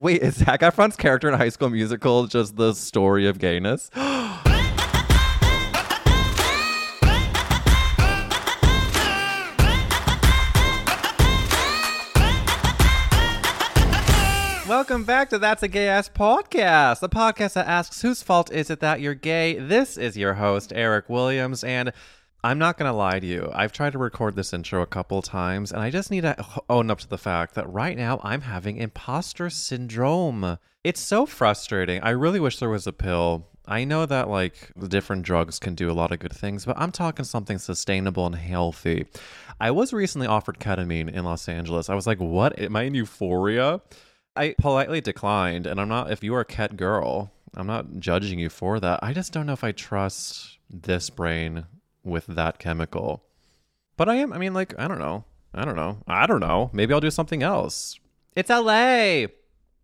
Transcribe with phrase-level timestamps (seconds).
[0.00, 3.90] Wait, is Zac Efron's character in High School Musical just the story of gayness?
[14.68, 18.70] Welcome back to That's a Gay Ass Podcast, the podcast that asks whose fault is
[18.70, 19.58] it that you're gay.
[19.58, 21.92] This is your host, Eric Williams, and
[22.44, 23.50] I'm not going to lie to you.
[23.52, 26.36] I've tried to record this intro a couple times, and I just need to
[26.70, 30.58] own up to the fact that right now I'm having imposter syndrome.
[30.84, 32.00] It's so frustrating.
[32.02, 33.48] I really wish there was a pill.
[33.66, 36.92] I know that like different drugs can do a lot of good things, but I'm
[36.92, 39.06] talking something sustainable and healthy.
[39.60, 41.90] I was recently offered ketamine in Los Angeles.
[41.90, 42.56] I was like, what?
[42.58, 43.80] Am I in euphoria?
[44.36, 48.38] I politely declined, and I'm not, if you are a ket girl, I'm not judging
[48.38, 49.00] you for that.
[49.02, 51.66] I just don't know if I trust this brain
[52.08, 53.24] with that chemical.
[53.96, 55.24] But I am, I mean, like, I don't know.
[55.54, 55.98] I don't know.
[56.06, 56.70] I don't know.
[56.72, 57.98] Maybe I'll do something else.
[58.36, 59.26] It's LA.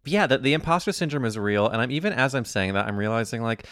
[0.05, 1.69] Yeah, the, the imposter syndrome is real.
[1.69, 3.67] And I'm even as I'm saying that, I'm realizing like,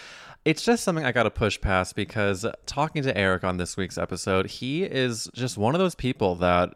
[0.45, 3.99] it's just something I got to push past because talking to Eric on this week's
[3.99, 6.75] episode, he is just one of those people that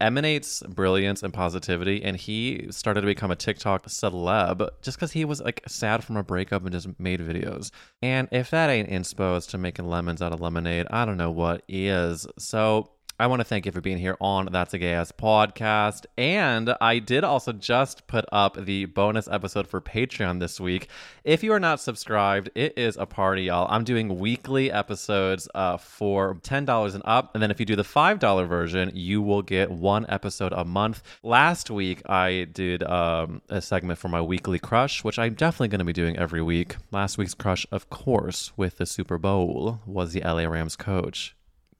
[0.00, 5.24] emanates brilliance and positivity and he started to become a TikTok celeb just because he
[5.24, 7.70] was like sad from a breakup and just made videos.
[8.00, 11.62] And if that ain't inspo to making lemons out of lemonade, I don't know what
[11.68, 12.26] is.
[12.38, 16.04] So I want to thank you for being here on That's a Gay Ass podcast.
[16.18, 20.88] And I did also just put up the bonus episode for Patreon this week.
[21.24, 23.68] If you are not subscribed, it is a party, y'all.
[23.70, 27.34] I'm doing weekly episodes uh, for $10 and up.
[27.34, 31.02] And then if you do the $5 version, you will get one episode a month.
[31.22, 35.78] Last week, I did um, a segment for my weekly crush, which I'm definitely going
[35.78, 36.76] to be doing every week.
[36.90, 41.35] Last week's crush, of course, with the Super Bowl, was the LA Rams coach.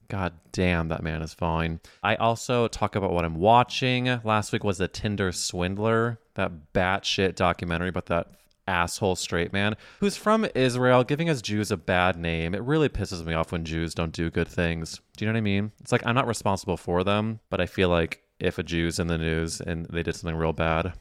[0.08, 1.80] God damn, that man is fine.
[2.02, 4.20] I also talk about what I'm watching.
[4.22, 8.28] Last week was the Tinder Swindler, that batshit documentary about that
[8.68, 12.54] asshole straight man who's from Israel giving us Jews a bad name.
[12.54, 15.00] It really pisses me off when Jews don't do good things.
[15.16, 15.72] Do you know what I mean?
[15.80, 19.06] It's like I'm not responsible for them, but I feel like if a Jew's in
[19.06, 20.92] the news and they did something real bad,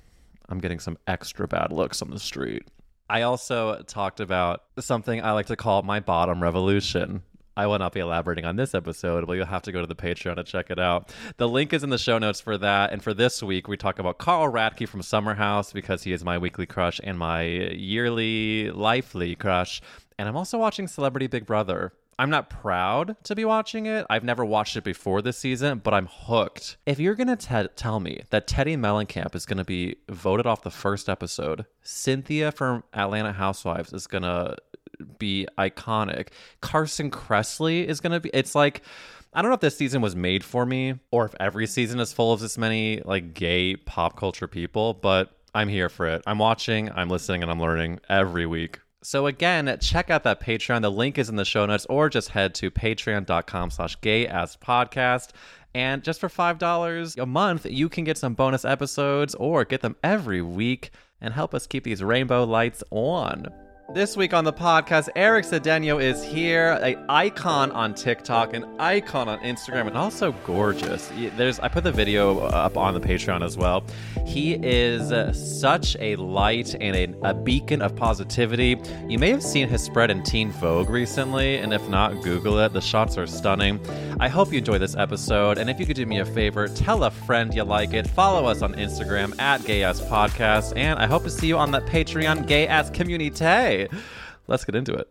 [0.47, 2.67] I'm getting some extra bad looks on the street.
[3.09, 7.23] I also talked about something I like to call my bottom revolution.
[7.57, 9.95] I will not be elaborating on this episode, but you'll have to go to the
[9.95, 11.13] Patreon to check it out.
[11.37, 12.91] The link is in the show notes for that.
[12.91, 16.23] And for this week, we talk about Carl Radke from Summer House because he is
[16.23, 19.81] my weekly crush and my yearly lively crush.
[20.17, 21.93] And I'm also watching Celebrity Big Brother.
[22.17, 24.05] I'm not proud to be watching it.
[24.09, 26.77] I've never watched it before this season, but I'm hooked.
[26.85, 30.45] If you're going to te- tell me that Teddi Mellencamp is going to be voted
[30.45, 34.55] off the first episode, Cynthia from Atlanta Housewives is going to
[35.17, 36.29] be iconic.
[36.61, 38.81] Carson Kressley is going to be it's like
[39.33, 42.13] I don't know if this season was made for me or if every season is
[42.13, 46.21] full of this many like gay pop culture people, but I'm here for it.
[46.25, 48.79] I'm watching, I'm listening and I'm learning every week.
[49.03, 50.81] So again, check out that Patreon.
[50.81, 54.57] The link is in the show notes, or just head to patreon.com slash gay as
[54.57, 55.29] podcast.
[55.75, 59.95] And just for $5 a month, you can get some bonus episodes or get them
[60.03, 60.91] every week
[61.21, 63.47] and help us keep these rainbow lights on.
[63.93, 69.29] This week on the podcast, Eric Sedeño is here, an icon on TikTok, an icon
[69.29, 71.09] on Instagram, and also gorgeous.
[71.37, 73.85] There's, I put the video up on the Patreon as well.
[74.25, 78.81] He is uh, such a light and a, a beacon of positivity.
[79.07, 82.73] You may have seen his spread in Teen Vogue recently, and if not, Google it.
[82.73, 83.79] The shots are stunning.
[84.19, 87.03] I hope you enjoy this episode, and if you could do me a favor, tell
[87.03, 88.07] a friend you like it.
[88.07, 91.69] Follow us on Instagram at Gay Ass Podcast, and I hope to see you on
[91.69, 93.74] the Patreon Gay Ass Community.
[94.47, 95.07] Let's get into it.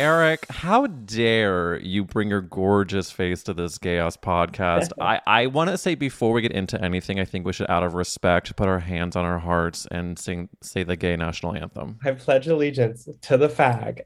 [0.00, 4.92] Eric, how dare you bring your gorgeous face to this ass podcast?
[5.00, 7.82] I, I want to say before we get into anything, I think we should, out
[7.82, 11.98] of respect, put our hands on our hearts and sing say the gay national anthem.
[12.02, 14.00] I pledge allegiance to the fag.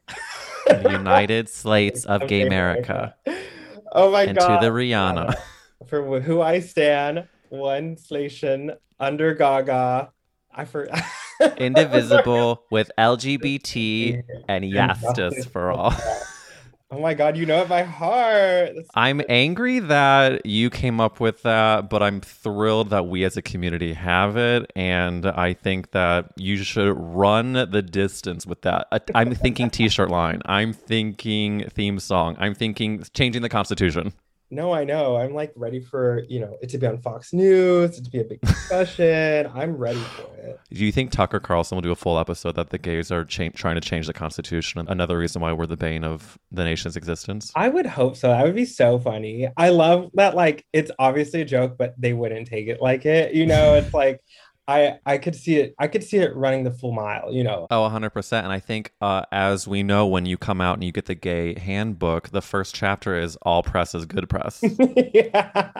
[0.67, 3.15] United Slates of Gay America.
[3.97, 4.59] Oh my And god.
[4.59, 5.29] to the Rihanna.
[5.29, 10.11] Uh, for who I stand, one station under Gaga.
[10.53, 10.89] I for
[11.57, 15.93] Indivisible with LGBT and justice for all.
[16.91, 18.67] Oh my god, you know it by heart.
[18.67, 23.35] That's- I'm angry that you came up with that, but I'm thrilled that we as
[23.37, 24.71] a community have it.
[24.75, 28.87] And I think that you should run the distance with that.
[29.15, 30.41] I'm thinking t shirt line.
[30.45, 32.35] I'm thinking theme song.
[32.39, 34.13] I'm thinking changing the Constitution.
[34.51, 35.17] No, I know.
[35.17, 38.19] I'm like ready for, you know, it to be on Fox News, it to be
[38.19, 38.41] a big
[38.79, 39.49] discussion.
[39.53, 40.59] I'm ready for it.
[40.71, 43.49] Do you think Tucker Carlson will do a full episode that the gays are cha-
[43.55, 44.85] trying to change the Constitution?
[44.87, 47.51] Another reason why we're the bane of the nation's existence?
[47.55, 48.29] I would hope so.
[48.29, 49.47] That would be so funny.
[49.57, 53.33] I love that like it's obviously a joke, but they wouldn't take it like it.
[53.33, 54.21] You know, it's like
[54.67, 57.67] I I could see it I could see it running the full mile, you know.
[57.69, 58.43] Oh, 100%.
[58.43, 61.15] And I think, uh, as we know, when you come out and you get the
[61.15, 64.63] gay handbook, the first chapter is all press is good press.
[65.13, 65.71] yeah.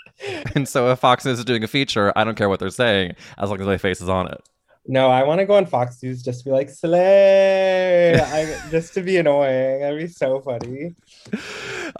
[0.54, 3.14] and so if Fox News is doing a feature, I don't care what they're saying
[3.38, 4.40] as long as my face is on it.
[4.86, 8.94] No, I want to go on Fox News just to be like slay, I, just
[8.94, 9.80] to be annoying.
[9.80, 10.96] That'd be so funny.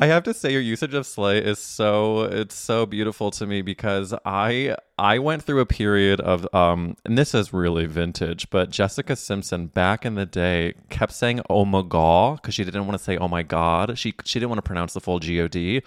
[0.01, 3.63] I have to say your usage of slay is so it's so beautiful to me
[3.63, 8.71] because I I went through a period of um and this is really vintage, but
[8.71, 12.99] Jessica Simpson back in the day kept saying oh my god because she didn't want
[12.99, 13.97] to say oh my god.
[13.97, 15.83] She she didn't want to pronounce the full G-O-D.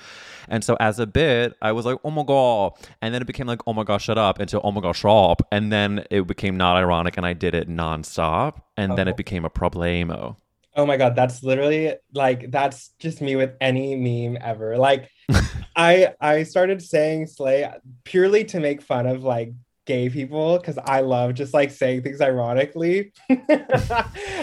[0.47, 3.47] And so as a bit, I was like oh my god and then it became
[3.47, 6.57] like oh my god shut up until oh my god shop and then it became
[6.57, 9.12] not ironic and I did it nonstop and then Oh.
[9.12, 10.36] it became a problemo.
[10.77, 14.77] Oh my god, that's literally like that's just me with any meme ever.
[14.77, 15.09] Like
[15.75, 17.71] I I started saying slay
[18.03, 19.53] purely to make fun of like
[19.86, 23.13] gay people because I love just like saying things ironically.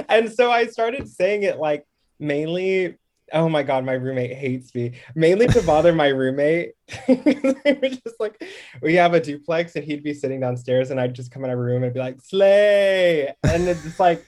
[0.09, 1.85] and so I started saying it like
[2.19, 2.97] mainly
[3.33, 4.93] oh my god, my roommate hates me.
[5.15, 6.73] Mainly to bother my roommate.
[7.09, 8.43] we were just like
[8.81, 11.57] we have a duplex and he'd be sitting downstairs and I'd just come in our
[11.57, 14.25] room and be like slay and it's just like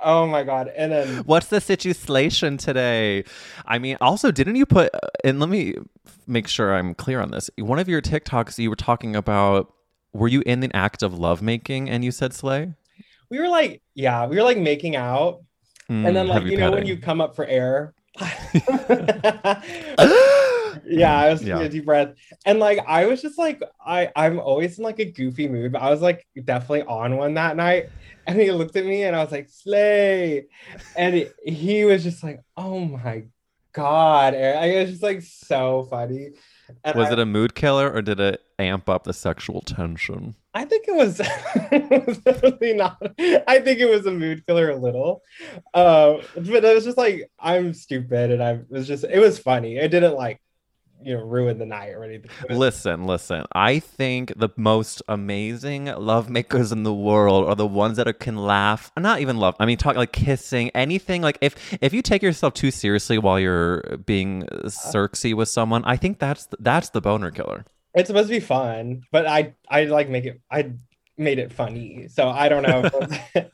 [0.00, 0.70] Oh my god!
[0.76, 3.24] And then What's the situation today?
[3.66, 4.92] I mean, also, didn't you put,
[5.24, 5.74] and let me
[6.24, 7.50] make sure I'm clear on this.
[7.58, 9.74] One of your TikToks, you were talking about,
[10.12, 12.74] were you in the act of lovemaking and you said slay?
[13.28, 15.40] we were like, yeah, we were like making out,
[15.90, 17.94] Mm, and then like you know when you come up for air.
[20.84, 21.62] yeah, I was taking Yeah.
[21.62, 25.04] a deep breath, and like I was just like I I'm always in like a
[25.10, 27.86] goofy mood, but I was like definitely on one that night,
[28.26, 30.46] and he looked at me and I was like slay,
[30.94, 33.24] and he- he was just like, oh my
[33.72, 36.30] god, it was just like so funny.
[36.84, 40.34] And Was I- it a mood killer or did it amp up the sexual tension?
[40.54, 43.00] I think it was, it was definitely not.
[43.46, 45.22] I think it was a mood killer a little,
[45.74, 49.76] uh, but it was just like I'm stupid, and I was just it was funny.
[49.76, 50.40] It didn't like
[51.02, 52.30] you know ruin the night or anything.
[52.50, 53.44] Listen, listen.
[53.52, 58.12] I think the most amazing love makers in the world are the ones that are,
[58.12, 58.90] can laugh.
[58.98, 59.54] Not even love.
[59.60, 61.22] I mean, talk like kissing, anything.
[61.22, 64.68] Like if if you take yourself too seriously while you're being uh-huh.
[64.68, 67.64] circy with someone, I think that's that's the boner killer.
[67.94, 70.40] It's supposed to be fun, but I I like make it.
[70.50, 70.72] I
[71.16, 72.88] made it funny, so I don't know.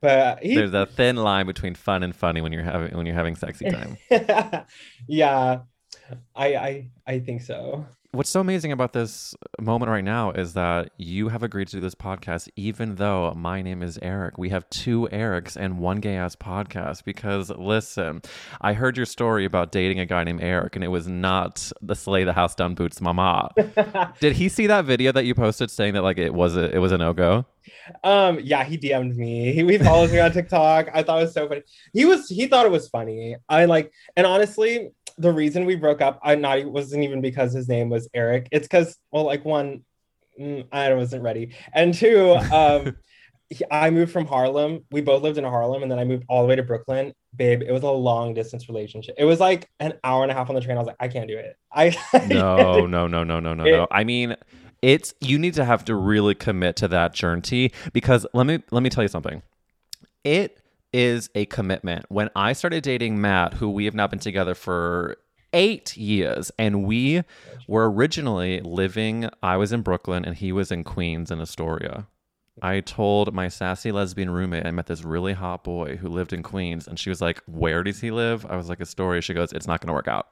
[0.00, 3.14] but he, There's a thin line between fun and funny when you're having when you're
[3.14, 3.96] having sexy time.
[5.08, 5.60] yeah,
[6.34, 7.86] I I I think so.
[8.12, 11.80] What's so amazing about this moment right now is that you have agreed to do
[11.80, 14.36] this podcast, even though my name is Eric.
[14.36, 17.04] We have two Erics and one gay ass podcast.
[17.04, 18.22] Because listen,
[18.60, 21.94] I heard your story about dating a guy named Eric, and it was not the
[21.94, 23.48] slay the house down boots mama.
[24.20, 26.78] Did he see that video that you posted saying that like it was a it
[26.78, 27.46] was a no go?
[28.02, 29.52] Um, yeah, he DM'd me.
[29.52, 30.88] He, he follows me on TikTok.
[30.92, 31.62] I thought it was so funny.
[31.92, 33.36] He was he thought it was funny.
[33.48, 34.90] I like, and honestly,
[35.20, 38.48] the reason we broke up, I not it wasn't even because his name was Eric.
[38.50, 39.84] It's because well, like one,
[40.40, 42.96] mm, I wasn't ready, and two, um,
[43.70, 44.84] I moved from Harlem.
[44.90, 47.12] We both lived in Harlem, and then I moved all the way to Brooklyn.
[47.36, 49.14] Babe, it was a long distance relationship.
[49.18, 50.76] It was like an hour and a half on the train.
[50.76, 51.56] I was like, I can't do it.
[51.70, 51.96] I
[52.28, 53.86] No, no, no, no, no, no, no.
[53.90, 54.36] I mean,
[54.82, 58.82] it's you need to have to really commit to that journey because let me let
[58.82, 59.42] me tell you something.
[60.24, 60.59] It
[60.92, 62.06] is a commitment.
[62.08, 65.16] When I started dating Matt, who we have now been together for
[65.52, 67.22] eight years, and we
[67.66, 69.28] were originally living.
[69.42, 72.06] I was in Brooklyn, and he was in Queens in Astoria.
[72.62, 76.42] I told my sassy lesbian roommate I met this really hot boy who lived in
[76.42, 79.34] Queens, and she was like, "Where does he live?" I was like, "A story." She
[79.34, 80.28] goes, "It's not going to work out."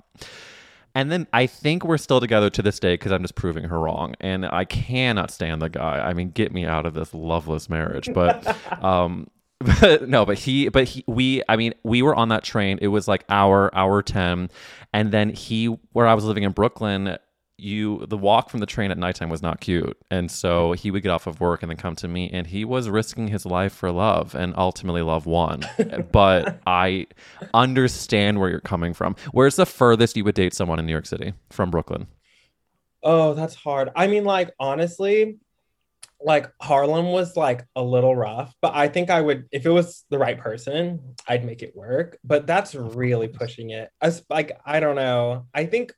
[0.94, 3.78] And then I think we're still together to this day because I'm just proving her
[3.78, 6.00] wrong, and I cannot stand the guy.
[6.00, 8.10] I mean, get me out of this loveless marriage.
[8.12, 9.28] But, um,
[9.60, 12.78] but no, but he, but he, we, I mean, we were on that train.
[12.80, 14.50] It was like hour, hour ten,
[14.92, 17.18] and then he, where I was living in Brooklyn,
[17.60, 19.96] you the walk from the train at nighttime was not cute.
[20.10, 22.64] And so he would get off of work and then come to me and he
[22.64, 25.64] was risking his life for love and ultimately love won.
[26.12, 27.06] But i
[27.52, 29.16] understand where you're coming from.
[29.32, 32.06] Where's the furthest you would date someone in new york city from brooklyn?
[33.02, 33.90] Oh, that's hard.
[33.94, 35.38] I mean, like, honestly,
[36.20, 40.04] like Harlem was like a little rough, but I think I would, if it was
[40.10, 42.18] the right person, I'd make it work.
[42.24, 43.90] But that's really pushing it.
[44.00, 45.46] As like, I don't know.
[45.54, 45.92] I think,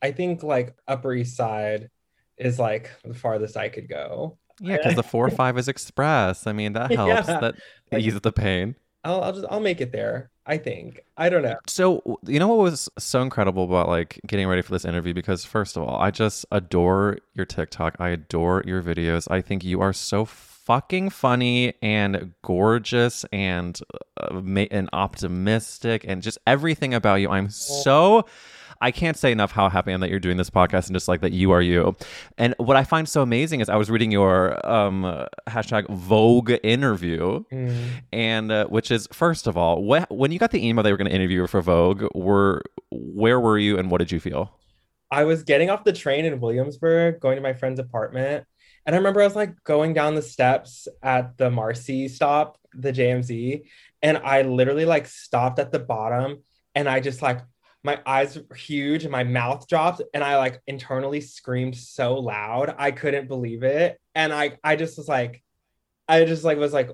[0.00, 1.90] I think like Upper East Side
[2.38, 4.38] is like the farthest I could go.
[4.60, 7.40] yeah because the four or five is express i mean that helps Yeah.
[7.40, 7.54] that
[7.90, 10.30] Like- eases the pain I'll, I'll just, I'll make it there.
[10.46, 11.02] I think.
[11.16, 11.56] I don't know.
[11.66, 15.14] So, you know what was so incredible about like getting ready for this interview?
[15.14, 17.96] Because first of all, I just adore your TikTok.
[17.98, 19.30] I adore your videos.
[19.30, 23.78] I think you are so fucking funny and gorgeous and
[24.20, 27.30] uh, and optimistic and just everything about you.
[27.30, 28.26] I'm so.
[28.80, 31.08] I can't say enough how happy I am that you're doing this podcast and just
[31.08, 31.96] like that you are you.
[32.38, 37.44] And what I find so amazing is I was reading your um, hashtag Vogue interview,
[37.52, 37.86] Mm.
[38.12, 40.96] and uh, which is first of all, wh- when you got the email they were
[40.98, 44.52] going to interview you for Vogue, were where were you and what did you feel?
[45.10, 48.44] I was getting off the train in Williamsburg, going to my friend's apartment.
[48.86, 52.92] And I remember I was like going down the steps at the Marcy stop, the
[52.92, 53.62] JMZ,
[54.02, 56.42] and I literally like stopped at the bottom
[56.74, 57.40] and I just like
[57.84, 62.74] my eyes were huge and my mouth dropped and I like internally screamed so loud.
[62.78, 64.00] I couldn't believe it.
[64.14, 65.42] And I I just was like
[66.08, 66.90] I just like was like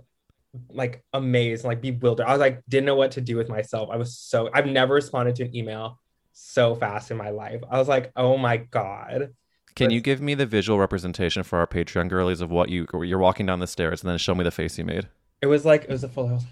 [0.68, 2.26] like amazed, like bewildered.
[2.26, 3.88] I was like didn't know what to do with myself.
[3.90, 6.00] I was so I've never responded to an email
[6.32, 7.62] so fast in my life.
[7.70, 9.34] I was like, oh my God.
[9.76, 13.20] Can you give me the visual representation for our Patreon girlies of what you you're
[13.20, 15.08] walking down the stairs and then show me the face you made?
[15.40, 16.42] It was like, it was a full, it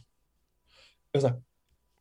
[1.13, 1.35] was like,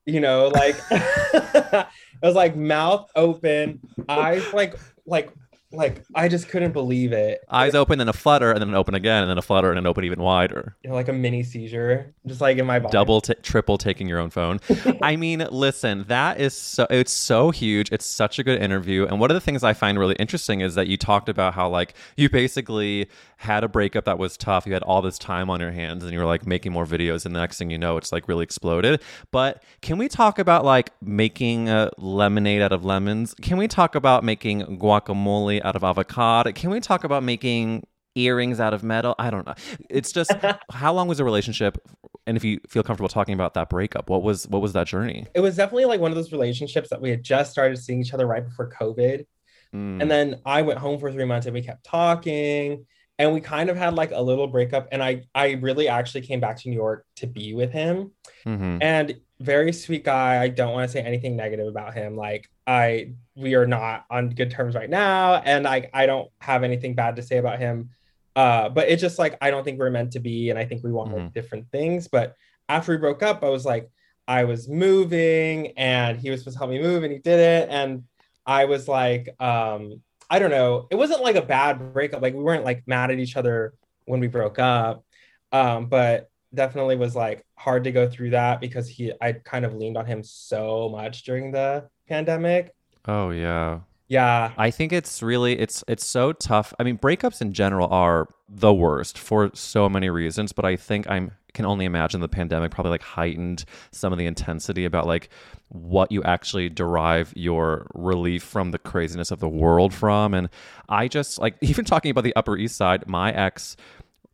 [0.07, 1.87] you know, like, it
[2.23, 5.29] was like mouth open, eyes like, like,
[5.71, 7.43] like, I just couldn't believe it.
[7.49, 9.85] Eyes open, then a flutter, and then open again, and then a flutter, and then
[9.85, 10.75] open even wider.
[10.83, 12.91] You know, like a mini seizure, just like in my body.
[12.91, 14.61] Double, t- triple taking your own phone.
[15.01, 17.91] I mean, listen, that is so, it's so huge.
[17.91, 19.05] It's such a good interview.
[19.05, 21.67] And one of the things I find really interesting is that you talked about how,
[21.67, 24.65] like, you basically had a breakup that was tough.
[24.65, 27.25] You had all this time on your hands, and you were like making more videos.
[27.25, 29.01] And the next thing you know, it's like really exploded.
[29.31, 33.35] But can we talk about like making uh, lemonade out of lemons?
[33.41, 36.51] Can we talk about making guacamole out of avocado?
[36.51, 37.85] Can we talk about making
[38.15, 39.15] earrings out of metal?
[39.19, 39.55] I don't know.
[39.89, 40.31] It's just
[40.71, 41.77] how long was the relationship?
[42.25, 45.27] And if you feel comfortable talking about that breakup, what was what was that journey?
[45.33, 48.13] It was definitely like one of those relationships that we had just started seeing each
[48.13, 49.25] other right before COVID.
[49.73, 50.01] Mm.
[50.01, 52.85] And then I went home for three months and we kept talking
[53.19, 54.87] and we kind of had like a little breakup.
[54.91, 58.11] And I, I really actually came back to New York to be with him.
[58.45, 58.79] Mhm.
[58.81, 60.41] and very sweet guy.
[60.41, 62.15] I don't want to say anything negative about him.
[62.15, 66.63] Like I, we are not on good terms right now, and I, I don't have
[66.63, 67.89] anything bad to say about him.
[68.35, 70.83] Uh, but it's just like I don't think we're meant to be, and I think
[70.83, 72.07] we want like, different things.
[72.07, 72.35] But
[72.69, 73.89] after we broke up, I was like,
[74.27, 77.69] I was moving, and he was supposed to help me move, and he did it,
[77.69, 78.03] and
[78.45, 80.87] I was like, um, I don't know.
[80.91, 82.21] It wasn't like a bad breakup.
[82.21, 83.73] Like we weren't like mad at each other
[84.05, 85.03] when we broke up,
[85.51, 89.75] um, but definitely was like hard to go through that because he I kind of
[89.75, 92.73] leaned on him so much during the pandemic.
[93.05, 93.79] Oh yeah.
[94.07, 94.53] Yeah.
[94.57, 96.73] I think it's really it's it's so tough.
[96.79, 101.09] I mean, breakups in general are the worst for so many reasons, but I think
[101.09, 105.29] I'm can only imagine the pandemic probably like heightened some of the intensity about like
[105.69, 110.49] what you actually derive your relief from the craziness of the world from and
[110.87, 113.75] I just like even talking about the Upper East Side, my ex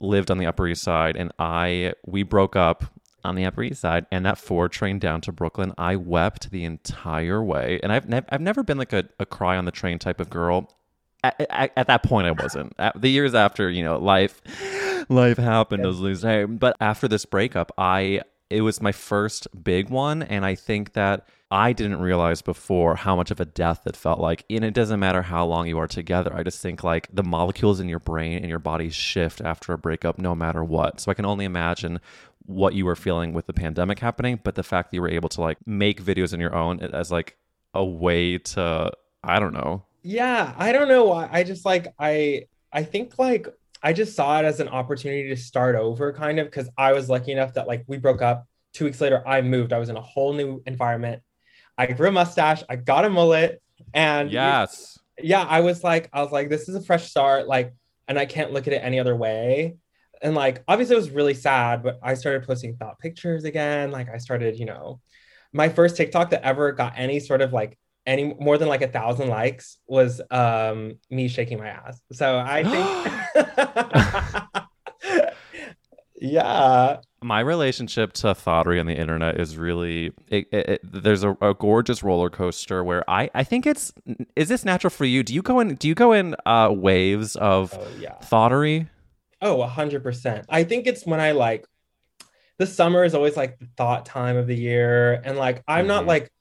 [0.03, 2.85] lived on the Upper East Side and I we broke up
[3.23, 6.65] on the Upper East Side and that four train down to Brooklyn, I wept the
[6.65, 7.79] entire way.
[7.81, 10.29] And I've nev- I've never been like a, a cry on the train type of
[10.29, 10.71] girl.
[11.23, 12.73] At, at, at that point, I wasn't.
[12.77, 14.41] At the years after, you know, life
[15.09, 16.43] life happened as they say.
[16.45, 21.27] But after this breakup, I it was my first big one, and I think that
[21.53, 24.43] I didn't realize before how much of a death it felt like.
[24.49, 26.33] And it doesn't matter how long you are together.
[26.35, 29.77] I just think like the molecules in your brain and your body shift after a
[29.77, 30.99] breakup, no matter what.
[30.99, 31.99] So I can only imagine
[32.45, 35.29] what you were feeling with the pandemic happening, but the fact that you were able
[35.29, 37.37] to like make videos on your own as like
[37.75, 38.91] a way to
[39.23, 39.83] I don't know.
[40.01, 40.55] Yeah.
[40.57, 41.29] I don't know why.
[41.31, 43.47] I just like I I think like
[43.83, 47.09] I just saw it as an opportunity to start over, kind of, because I was
[47.09, 48.47] lucky enough that like we broke up.
[48.73, 49.71] Two weeks later, I moved.
[49.73, 51.21] I was in a whole new environment.
[51.77, 52.63] I grew a mustache.
[52.69, 53.61] I got a mullet,
[53.93, 54.97] and Yes.
[55.21, 57.73] yeah, I was like, I was like, this is a fresh start, like,
[58.07, 59.75] and I can't look at it any other way.
[60.21, 63.91] And like, obviously, it was really sad, but I started posting thought pictures again.
[63.91, 65.01] Like, I started, you know,
[65.51, 68.87] my first TikTok that ever got any sort of like any more than like a
[68.87, 72.01] thousand likes was um me shaking my ass.
[72.11, 72.63] So I
[75.03, 75.63] think,
[76.15, 81.31] yeah, My relationship to thottery on the internet is really it, it, it- there's a,
[81.41, 83.91] a gorgeous roller coaster where I I think it's
[84.35, 85.23] is this natural for you?
[85.23, 88.17] Do you go in do you go in uh waves of oh yeah.
[88.19, 88.87] thottery?
[89.41, 90.45] Oh, a hundred percent.
[90.49, 91.65] I think it's when I like
[92.59, 95.13] the summer is always like the thought time of the year.
[95.25, 96.07] And like I'm not Mhm.
[96.07, 96.31] like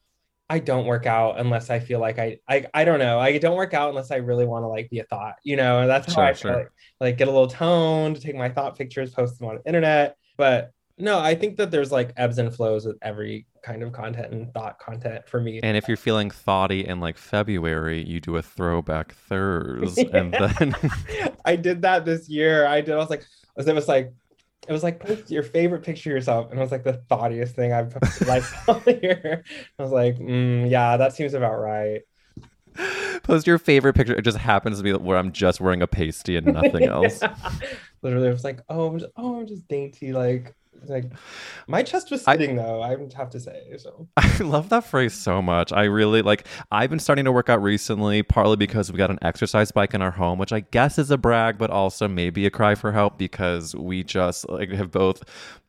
[0.49, 3.19] I don't work out unless I feel like I I, I don't know.
[3.19, 5.81] I don't work out unless I really want to like be a thought, you know,
[5.81, 6.57] and that's how Sure, I sure.
[6.57, 6.69] like,
[7.01, 10.17] like get a little toned, take my thought pictures, post them on the internet.
[10.37, 14.33] But no, I think that there's like ebbs and flows with every kind of content
[14.33, 15.61] and thought content for me.
[15.63, 20.77] And if you're feeling thoughty in like February, you do a throwback Thurs and then
[21.45, 22.67] I did that this year.
[22.67, 22.95] I did.
[22.95, 23.25] I was like,
[23.57, 24.13] it was like,
[24.69, 27.55] it was like post your favorite picture of yourself, and it was like the thoughtiest
[27.55, 29.45] thing I've posted like all year.
[29.79, 32.03] I was like, mm, yeah, that seems about right.
[33.23, 34.15] post your favorite picture.
[34.15, 37.21] It just happens to be where I'm just wearing a pasty and nothing else.
[38.03, 40.13] Literally, it was like, oh, I'm just, oh, I'm just dainty.
[40.13, 40.55] Like,
[40.89, 41.05] like
[41.67, 42.81] my chest was I- sitting though.
[42.81, 44.09] I would have to say so.
[44.17, 45.73] I love that phrase so much.
[45.73, 49.19] I really like I've been starting to work out recently, partly because we got an
[49.23, 52.51] exercise bike in our home, which I guess is a brag, but also maybe a
[52.51, 55.23] cry for help because we just like have both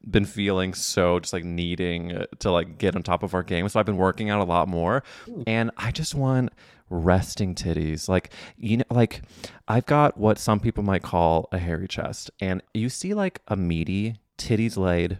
[0.09, 3.67] been feeling so just like needing uh, to like get on top of our game.
[3.69, 5.03] So I've been working out a lot more
[5.47, 6.51] and I just want
[6.89, 8.09] resting titties.
[8.09, 9.21] Like you know like
[9.67, 12.31] I've got what some people might call a hairy chest.
[12.41, 15.19] And you see like a meaty titties laid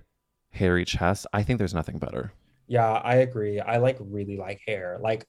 [0.51, 1.27] hairy chest.
[1.33, 2.33] I think there's nothing better.
[2.67, 3.59] Yeah, I agree.
[3.59, 4.97] I like really like hair.
[5.01, 5.25] Like,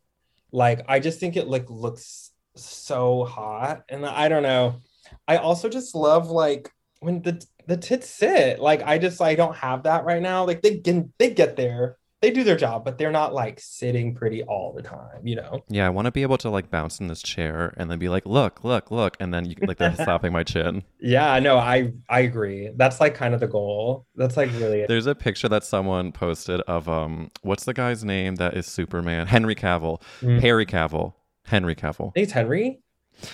[0.52, 4.80] like I just think it like looks so hot, and I don't know.
[5.26, 6.70] I also just love like
[7.00, 8.60] when the the tits sit.
[8.60, 10.44] Like I just I don't have that right now.
[10.44, 14.14] Like they get they get there, they do their job, but they're not like sitting
[14.14, 15.26] pretty all the time.
[15.26, 15.62] You know?
[15.68, 18.08] Yeah, I want to be able to like bounce in this chair and then be
[18.08, 20.84] like, look, look, look, and then you like they're slapping my chin.
[21.00, 21.38] Yeah.
[21.40, 22.70] No, I I agree.
[22.76, 24.06] That's like kind of the goal.
[24.16, 24.86] That's like really.
[24.88, 29.26] There's a picture that someone posted of um, what's the guy's name that is Superman?
[29.26, 30.40] Henry Cavill, Mm.
[30.40, 31.12] Harry Cavill,
[31.44, 32.12] Henry Cavill.
[32.14, 32.80] It's Henry.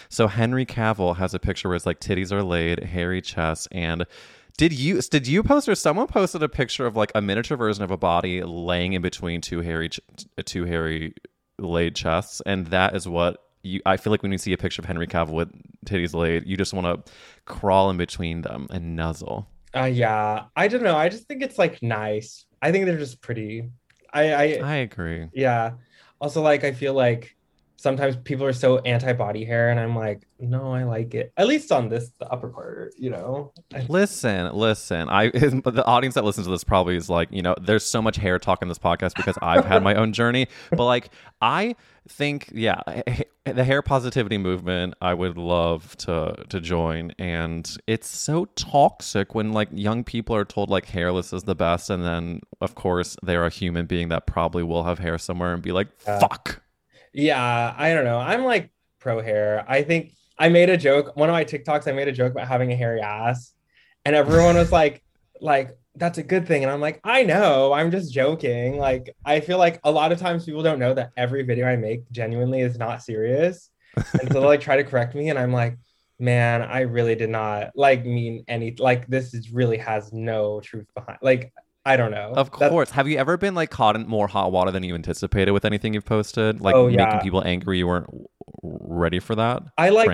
[0.09, 4.05] So Henry Cavill has a picture where it's like titties are laid, hairy chest, and
[4.57, 7.83] did you did you post or someone posted a picture of like a miniature version
[7.83, 10.01] of a body laying in between two hairy ch-
[10.45, 11.15] two hairy
[11.59, 13.81] laid chests, and that is what you.
[13.87, 15.51] I feel like when you see a picture of Henry Cavill with
[15.87, 17.13] titties laid, you just want to
[17.45, 19.49] crawl in between them and nuzzle.
[19.75, 20.45] Uh, yeah.
[20.57, 20.97] I don't know.
[20.97, 22.45] I just think it's like nice.
[22.61, 23.71] I think they're just pretty.
[24.13, 25.29] I I I agree.
[25.33, 25.73] Yeah.
[26.21, 27.35] Also, like, I feel like
[27.81, 31.33] sometimes people are so anti body hair, and I'm like, no, I like it.
[31.39, 33.53] At least on this, the upper part, you know?
[33.89, 35.09] Listen, listen.
[35.09, 38.17] I the audience that listens to this probably is like, you know, there's so much
[38.17, 40.49] hair talk in this podcast because I've had my own journey.
[40.71, 41.09] But like,
[41.41, 41.75] I
[42.07, 42.83] think, yeah,
[43.45, 47.13] the hair positivity movement, I would love to to join.
[47.19, 51.89] And it's so toxic when like young people are told like hairless is the best,
[51.89, 55.63] and then of course they're a human being that probably will have hair somewhere and
[55.63, 56.61] be like, fuck.
[57.13, 58.19] Yeah, I don't know.
[58.19, 59.65] I'm like pro hair.
[59.69, 61.17] I think I made a joke.
[61.17, 63.53] One of my TikToks, I made a joke about having a hairy ass,
[64.05, 65.03] and everyone was like,
[65.41, 66.63] like, that's a good thing.
[66.63, 68.79] And I'm like, I know, I'm just joking.
[68.79, 71.77] Like, I feel like a lot of times people don't know that every video I
[71.77, 73.71] make genuinely is not serious.
[73.97, 75.77] And so they like try to correct me, and I'm like,
[76.21, 80.87] man, I really did not like mean any like this is really has no truth
[80.95, 81.53] behind like
[81.85, 82.33] I don't know.
[82.37, 82.91] Of That's- course.
[82.91, 85.95] Have you ever been like caught in more hot water than you anticipated with anything
[85.95, 86.61] you've posted?
[86.61, 88.07] Like Oh, making people angry you weren't
[88.63, 89.63] ready for that?
[89.79, 90.11] I like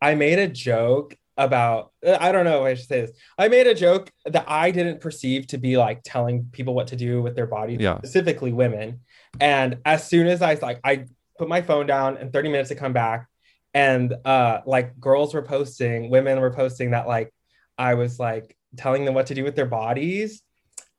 [0.00, 3.12] I made a joke about uh, I don't know if I should say this.
[3.38, 6.96] I made a joke that I didn't perceive to be like telling people what to
[6.96, 7.98] do with their body, Yeah.
[7.98, 9.00] specifically women.
[9.40, 11.04] And as soon as I like I
[11.38, 13.26] put my phone down and 30 minutes to come back
[13.74, 17.32] and uh like girls were posting, women were posting that like
[17.78, 20.42] I was like telling them what to do with their bodies.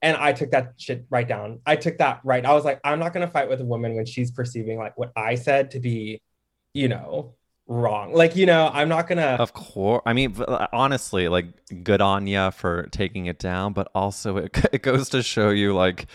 [0.02, 1.60] And I took that shit right down.
[1.64, 2.44] I took that right.
[2.44, 5.12] I was like, I'm not gonna fight with a woman when she's perceiving like what
[5.16, 6.20] I said to be,
[6.74, 7.34] you know,
[7.66, 8.12] wrong.
[8.12, 10.02] Like, you know, I'm not gonna Of course.
[10.04, 11.46] I mean, uh, honestly, like,
[11.82, 15.74] good on ya for taking it down, but also it, it goes to show you,
[15.74, 16.06] like,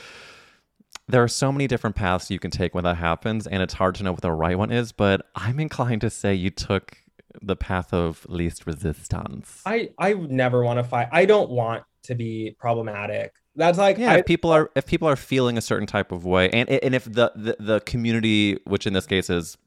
[1.07, 3.95] there are so many different paths you can take when that happens, and it's hard
[3.95, 4.91] to know what the right one is.
[4.91, 6.97] But I'm inclined to say you took
[7.41, 9.61] the path of least resistance.
[9.65, 11.07] I I never want to fight.
[11.11, 13.33] I don't want to be problematic.
[13.57, 16.25] That's like yeah, I, if people are if people are feeling a certain type of
[16.25, 19.57] way, and and if the the, the community, which in this case is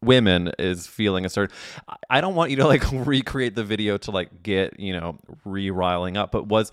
[0.00, 1.54] women is feeling a certain
[2.08, 6.16] I don't want you to like recreate the video to like get, you know, re-riling
[6.16, 6.72] up, but was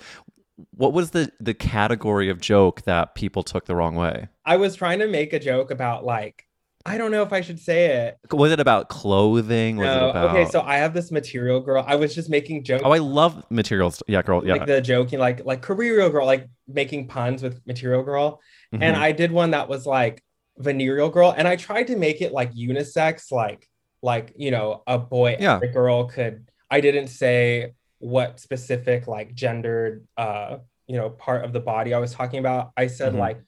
[0.72, 4.30] what was the the category of joke that people took the wrong way?
[4.46, 6.45] I was trying to make a joke about like
[6.88, 8.18] I don't know if I should say it.
[8.32, 9.78] Was it about clothing?
[9.78, 11.84] Was No, it about okay, so I have this material girl.
[11.88, 12.84] I was just making jokes.
[12.86, 14.04] Oh, I love materials.
[14.08, 14.46] Yeah, girl.
[14.46, 14.54] Yeah.
[14.54, 18.40] like the joking, like like career girl, like making puns with material girl.
[18.72, 19.00] And Mhm.
[19.00, 20.24] I did one that was like
[20.58, 23.68] venereal girl, and I tried to make it like unisex, like
[24.04, 25.56] like you know a boy Yeah.
[25.56, 26.46] and a girl could.
[26.70, 31.98] I didn't say what specific like gendered uh you know part of the body I
[32.00, 32.74] was talking about.
[32.78, 33.20] I said Mhm.
[33.20, 33.40] like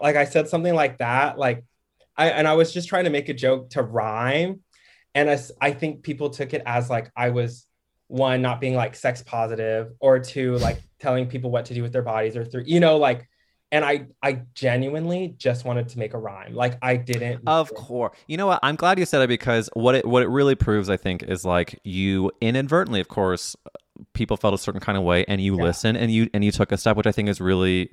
[0.00, 1.64] like I said something like that, like
[2.18, 4.60] I and I was just trying to make a joke to rhyme,
[5.14, 7.66] and I, I think people took it as like I was
[8.08, 11.92] one not being like sex positive or two like telling people what to do with
[11.92, 13.28] their bodies or three you know like
[13.70, 18.16] and i i genuinely just wanted to make a rhyme like i didn't Of course.
[18.26, 18.60] You know what?
[18.62, 21.44] I'm glad you said it because what it what it really proves, I think, is
[21.46, 23.56] like you inadvertently, of course,
[24.12, 25.62] people felt a certain kind of way, and you Yeah.
[25.62, 27.90] listened and you and you took a step, which I think is really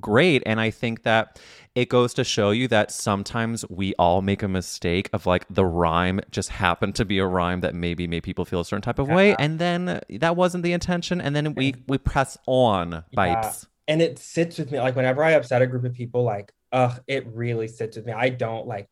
[0.00, 0.42] great.
[0.46, 1.40] And I think that
[1.74, 5.64] it goes to show you that sometimes we all make a mistake of like the
[5.64, 8.98] rhyme just happened to be a rhyme that maybe made people feel a certain type
[8.98, 9.36] of way, uh-huh.
[9.40, 13.42] and then that wasn't the intention, and then we we press on, Yeah.
[13.42, 13.66] vibes.
[13.86, 17.00] and it sits with me like whenever i upset a group of people like ugh
[17.06, 18.86] it really sits with me i don't like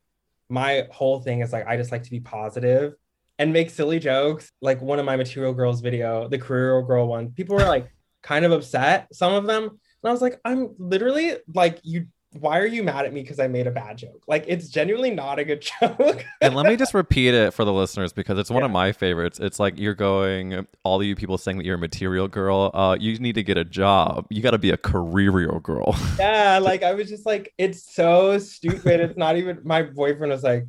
[0.49, 2.95] my whole thing is like i just like to be positive
[3.39, 7.31] and make silly jokes like one of my material girls video the career girl one
[7.31, 7.91] people were like
[8.23, 12.07] kind of upset some of them and i was like i'm literally like you
[12.41, 15.11] why are you mad at me because i made a bad joke like it's genuinely
[15.11, 18.51] not a good joke and let me just repeat it for the listeners because it's
[18.51, 19.39] one of my favorites.
[19.41, 22.71] It's like you're going, all you people saying that you're a material girl.
[22.75, 24.27] Uh, you need to get a job.
[24.29, 25.97] You got to be a careerial girl.
[26.19, 30.43] yeah like i was just like it's so stupid it's not even my boyfriend was
[30.43, 30.67] like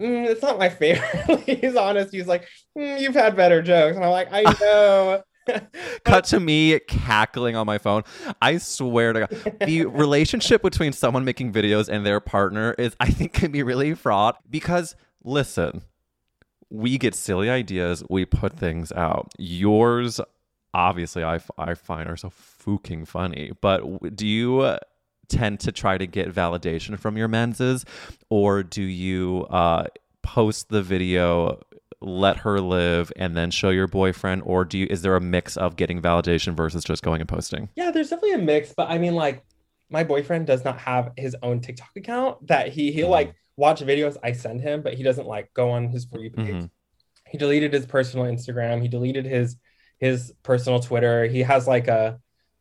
[0.00, 4.04] mm, it's not my favorite he's honest he's like "Mm, you've had better jokes and
[4.04, 5.22] i'm like i know
[6.04, 8.02] Cut to me cackling on my phone.
[8.40, 13.10] I swear to God, the relationship between someone making videos and their partner is, I
[13.10, 15.82] think, can be really fraught because listen,
[16.70, 19.32] we get silly ideas, we put things out.
[19.38, 20.20] Yours,
[20.74, 23.52] obviously, I, I find are so fucking funny.
[23.60, 24.78] But do you uh,
[25.28, 27.84] tend to try to get validation from your menses,
[28.28, 29.86] or do you uh,
[30.22, 31.60] post the video?
[32.00, 35.56] Let her live and then show your boyfriend or do you is there a mix
[35.56, 37.68] of getting validation versus just going and posting?
[37.74, 39.44] Yeah there's definitely a mix but i mean like
[39.90, 44.16] my boyfriend does not have his own tiktok account that he he'll like watch videos
[44.22, 46.54] i send him but he doesn't like go on his for you page.
[46.54, 46.70] Mhm.
[47.26, 48.80] he deleted his personal instagram.
[48.80, 49.56] He deleted his
[49.98, 51.24] his personal twitter.
[51.26, 52.20] He has like a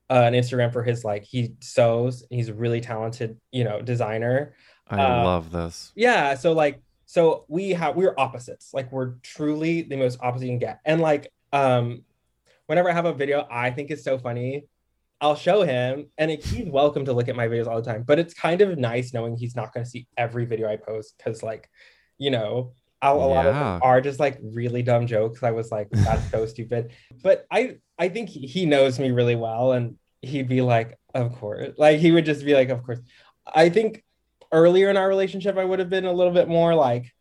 [0.09, 2.25] uh, an instagram for his like he sews.
[2.31, 4.55] He's a really talented you know designer.
[4.89, 5.91] I Uh, love this.
[5.95, 8.73] yeah so like so we have we're opposites.
[8.73, 10.81] Like we're truly the most opposite you can get.
[10.85, 12.03] And like um
[12.67, 14.65] whenever i have a video i think is so funny
[15.21, 18.03] i'll show him and it, he's welcome to look at my videos all the time.
[18.03, 21.15] But it's kind of nice knowing he's not going to see every video i post
[21.17, 21.69] because like
[22.17, 25.43] you know I'll, a lot of them are just like really dumb jokes.
[25.43, 26.91] I was like that's so stupid.
[27.23, 31.33] But i i think he, he knows me really well and he'd be like of
[31.35, 31.73] course.
[31.77, 32.99] Like he would just be like of course.
[33.45, 34.03] I think
[34.51, 37.13] earlier in our relationship, I would have been a little bit more like,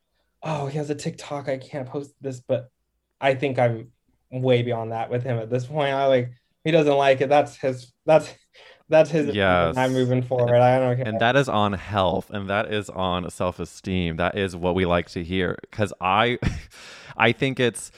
[0.43, 1.49] oh, he has a TikTok.
[1.49, 2.41] I can't post this.
[2.41, 2.71] But
[3.21, 3.91] I think I'm
[4.31, 5.93] way beyond that with him at this point.
[5.93, 6.33] I like,
[6.65, 7.29] he doesn't like it.
[7.29, 8.33] That's his, that's,
[8.89, 9.35] that's his.
[9.35, 9.77] Yes.
[9.77, 10.61] I'm moving forward.
[10.61, 11.09] I don't care.
[11.09, 15.09] and that is on health and that is on self-esteem that is what we like
[15.11, 16.39] to hear because i
[17.17, 17.91] i think it's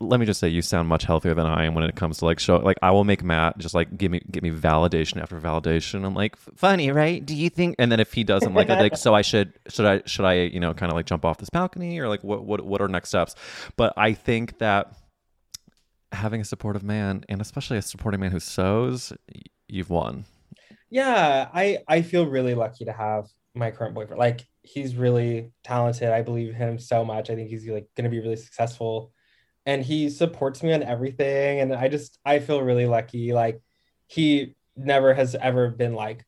[0.00, 2.24] let me just say you sound much healthier than i am when it comes to
[2.24, 5.38] like show like i will make matt just like give me give me validation after
[5.40, 8.96] validation i'm like funny right do you think and then if he doesn't like like
[8.96, 11.50] so i should should i should i you know kind of like jump off this
[11.50, 13.34] balcony or like what what what are next steps
[13.76, 14.92] but i think that
[16.12, 19.12] having a supportive man and especially a supporting man who sews
[19.68, 20.24] you've won
[20.90, 24.18] yeah, I, I feel really lucky to have my current boyfriend.
[24.18, 26.10] Like he's really talented.
[26.10, 27.30] I believe him so much.
[27.30, 29.12] I think he's like going to be really successful
[29.70, 31.60] and he supports me on everything.
[31.60, 33.32] And I just, I feel really lucky.
[33.32, 33.60] Like
[34.08, 36.24] he never has ever been like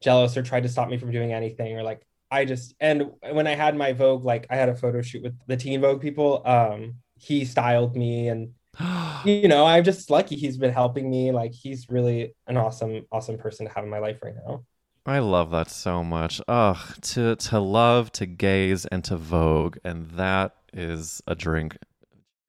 [0.00, 3.46] jealous or tried to stop me from doing anything or like I just and when
[3.46, 6.42] I had my Vogue like I had a photo shoot with the Teen Vogue people
[6.46, 8.52] um he styled me and
[9.24, 13.38] you know I'm just lucky he's been helping me like he's really an awesome awesome
[13.38, 14.64] person to have in my life right now
[15.08, 16.40] I love that so much.
[16.48, 21.76] Ugh, to to love, to gaze, and to vogue, and that is a drink.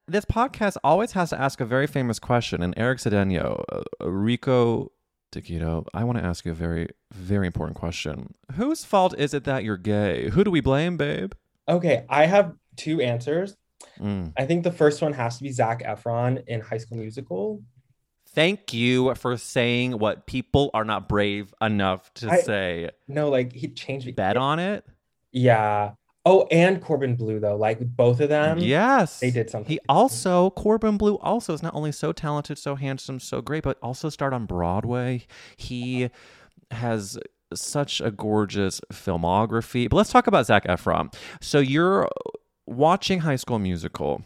[0.09, 4.93] This podcast always has to ask a very famous question, and Eric Sedeño, uh, Rico
[5.33, 8.33] Taquito, I want to ask you a very, very important question.
[8.53, 10.29] Whose fault is it that you're gay?
[10.29, 11.33] Who do we blame, babe?
[11.67, 13.57] Okay, I have two answers.
[13.99, 14.31] Mm.
[14.37, 17.61] I think the first one has to be Zac Efron in High School Musical.
[18.29, 22.91] Thank you for saying what people are not brave enough to I- say.
[23.09, 24.15] No, like he changed.
[24.15, 24.85] Bet on it?
[25.33, 25.91] Yeah.
[26.29, 28.57] Oh, and Corbin Bleu though, like both of them.
[28.59, 29.21] yes.
[29.21, 29.69] they did something.
[29.69, 33.77] He also, Corbin Bleu also is not only so talented, so handsome, so great, but
[33.81, 35.25] also starred on Broadway.
[35.55, 36.09] He
[36.71, 37.17] has
[37.53, 39.89] such a gorgeous filmography.
[39.89, 41.13] But let's talk about Zac Efron.
[41.39, 42.09] So you're
[42.65, 44.23] watching High School Musical.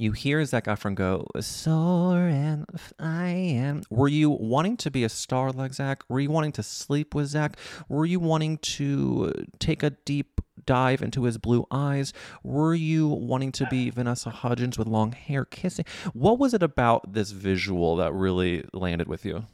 [0.00, 2.66] You hear Zac Efron go, soar and
[3.00, 3.82] I am.
[3.90, 6.04] Were you wanting to be a star like Zac?
[6.08, 7.56] Were you wanting to sleep with Zac?
[7.88, 12.12] Were you wanting to take a deep dive into his blue eyes?
[12.44, 15.84] Were you wanting to be Vanessa Hudgens with long hair kissing?
[16.12, 19.46] What was it about this visual that really landed with you?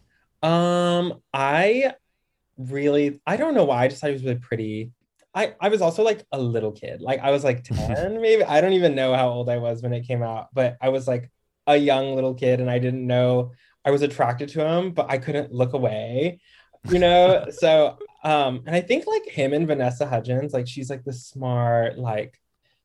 [0.43, 1.95] Um, I
[2.59, 3.85] really, I don't know why.
[3.85, 4.93] I just thought he was really pretty.
[5.35, 7.01] I, I was also like a little kid.
[7.01, 8.45] Like I was like 10, maybe.
[8.45, 11.09] I don't even know how old I was when it came out, but I was
[11.09, 11.31] like
[11.67, 13.53] a young little kid and I didn't know
[13.85, 16.41] I was attracted to him, but I couldn't look away,
[16.89, 17.47] you know?
[17.51, 21.99] so, um, and I think like him and Vanessa Hudgens, like she's like the smart,
[21.99, 22.41] like,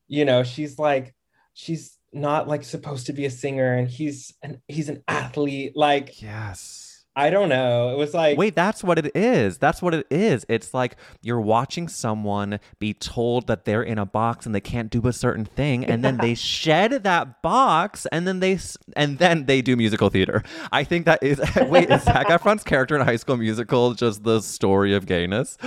[0.08, 1.16] you know, she's like,
[1.54, 5.74] she's not like supposed to be a singer and he's an he's an athlete.
[5.76, 6.89] Like, Yes.
[7.20, 7.92] I don't know.
[7.92, 9.58] It was like Wait, that's what it is.
[9.58, 10.46] That's what it is.
[10.48, 14.90] It's like you're watching someone be told that they're in a box and they can't
[14.90, 18.58] do a certain thing, and then they shed that box, and then they
[18.96, 20.44] and then they do musical theater.
[20.72, 21.42] I think that is.
[21.68, 25.58] Wait, is Zac Efron's character in High School Musical just the story of gayness?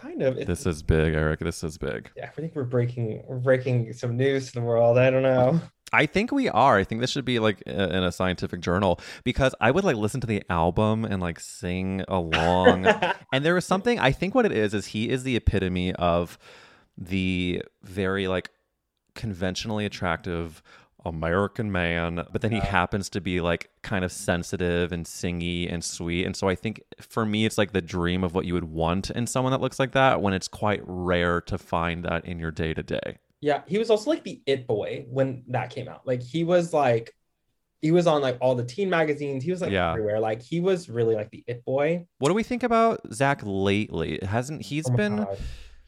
[0.00, 0.46] kind of.
[0.46, 1.40] This is big, Eric.
[1.40, 2.10] This is big.
[2.16, 4.98] yeah, I think we're breaking we're breaking some news to the world.
[4.98, 5.60] I don't know.
[5.92, 6.78] I think we are.
[6.78, 10.20] I think this should be like in a scientific journal because I would like listen
[10.20, 12.86] to the album and like sing along.
[13.32, 16.38] and there was something, I think what it is, is he is the epitome of
[16.96, 18.50] the very like
[19.14, 20.62] conventionally attractive
[21.04, 25.82] American man, but then he happens to be like kind of sensitive and singy and
[25.82, 26.26] sweet.
[26.26, 29.10] And so I think for me, it's like the dream of what you would want
[29.10, 32.50] in someone that looks like that when it's quite rare to find that in your
[32.50, 33.18] day to day.
[33.40, 36.06] Yeah, he was also like the it boy when that came out.
[36.06, 37.14] Like he was like
[37.80, 39.42] he was on like all the teen magazines.
[39.42, 39.92] He was like Yeah.
[39.92, 40.20] everywhere.
[40.20, 42.06] Like he was really like the it boy.
[42.18, 44.18] What do we think about Zac lately?
[44.22, 45.38] Hasn't he's Oh been God.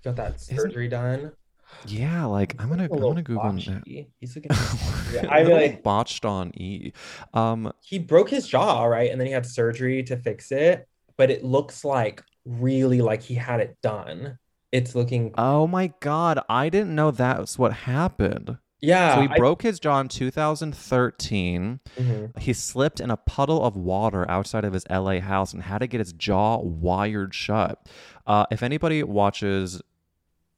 [0.05, 1.33] Got that surgery done.
[1.87, 4.07] yeah, like I'm gonna I'm gonna Google little that.
[4.19, 4.51] He's looking
[5.15, 6.93] yeah, I really- botched on E.
[7.35, 9.11] Um he broke his jaw, right?
[9.11, 10.89] And then he had surgery to fix it,
[11.19, 14.39] but it looks like really like he had it done.
[14.73, 18.57] It's looking oh my god, I didn't know that's what happened.
[18.81, 19.15] yeah.
[19.15, 21.81] so he I- broke his jaw in 2013.
[21.97, 22.39] Mhm.
[22.39, 25.87] He slipped in a puddle of water outside of his LA house and had to
[25.87, 27.87] get his jaw wired shut.
[28.27, 29.83] Uh, if anybody watches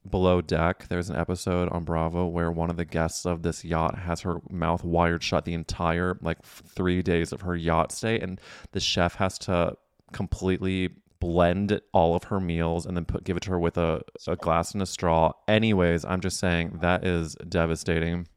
[0.09, 3.97] Below Deck, there's an episode on Bravo where one of the guests of this yacht
[3.99, 8.39] has her mouth wired shut the entire like three days of her yacht stay, and
[8.71, 9.75] the chef has to
[10.13, 10.89] completely
[11.25, 14.35] blend all of her meals and then put give it to her with a, a
[14.35, 15.31] glass and a straw.
[15.47, 18.27] Anyways, I'm just saying that is devastating.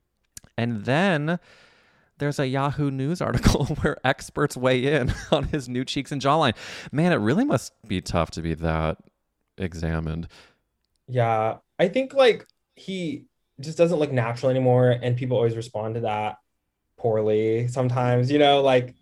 [0.57, 1.39] And then
[2.17, 6.55] there's a Yahoo News article where experts weigh in on his new cheeks and jawline.
[6.91, 8.97] Man, it really must be tough to be that
[9.59, 10.29] examined.
[11.09, 13.27] Yeah, I think like he
[13.61, 16.39] just doesn't look natural anymore, and people always respond to that
[16.97, 18.95] poorly sometimes, you know, like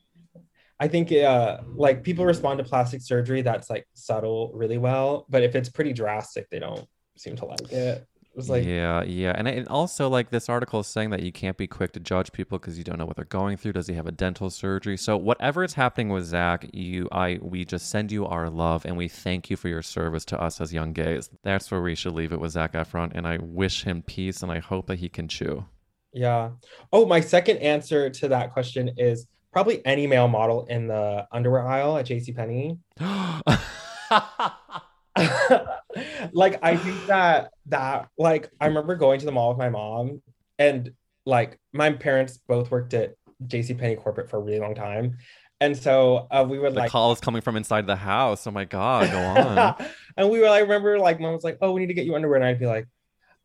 [0.79, 5.43] I think uh like people respond to plastic surgery that's like subtle really well, but
[5.43, 6.87] if it's pretty drastic, they don't
[7.17, 8.07] seem to like it.
[8.37, 11.57] It's like yeah, yeah, and, and also like this article is saying that you can't
[11.57, 13.73] be quick to judge people because you don't know what they're going through.
[13.73, 14.99] Does he have a dental surgery?
[14.99, 18.95] So whatever is happening with Zac, you, I, we just send you our love and
[18.99, 21.31] we thank you for your service to us as young gays.
[21.45, 24.53] That's where we should leave it with Zac Efron, and I wish him peace, and
[24.53, 25.65] I hope that he can chew.
[26.13, 26.51] Yeah.
[26.93, 31.67] Oh, my second answer to that question is probably any male model in the underwear
[31.67, 32.79] aisle at JCPenney.
[36.35, 40.21] like I think that that like I remember going to the mall with my mom
[40.59, 40.93] and
[41.25, 43.15] like my parents both worked at
[43.47, 45.17] JCPenney corporate for a really long time.
[45.63, 48.47] And so uh, we would like the like call is coming from inside the house.
[48.47, 49.89] Oh my god, go on.
[50.19, 52.15] and we were like, remember like mom was like, Oh, we need to get you
[52.15, 52.37] underwear.
[52.37, 52.87] And I'd be like,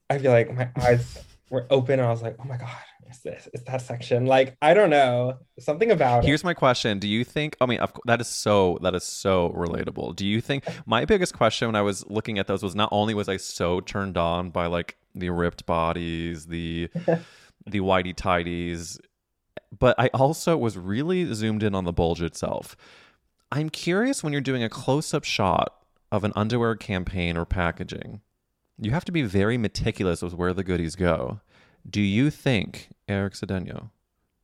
[0.10, 1.20] I'd be like, my eyes
[1.50, 2.68] were open and I was like, Oh my god,
[3.12, 4.26] is this is that section?
[4.26, 5.38] Like, I don't know.
[5.60, 6.28] Something about it.
[6.28, 7.56] Here's my question: Do you think?
[7.62, 10.16] I mean, of, that is so that is so relatable.
[10.16, 10.66] Do you think?
[10.86, 13.82] My biggest question when I was looking at those was not only was I so
[13.82, 16.90] turned on by like the ripped bodies, the
[17.66, 19.00] the whitey tidies,
[19.78, 22.76] but I also was really zoomed in on the bulge itself.
[23.52, 25.76] I'm curious when you're doing a close up shot
[26.12, 28.22] of an underwear campaign or packaging,
[28.78, 31.40] you have to be very meticulous with where the goodies go.
[31.90, 33.90] Do you think, Eric Sedeño,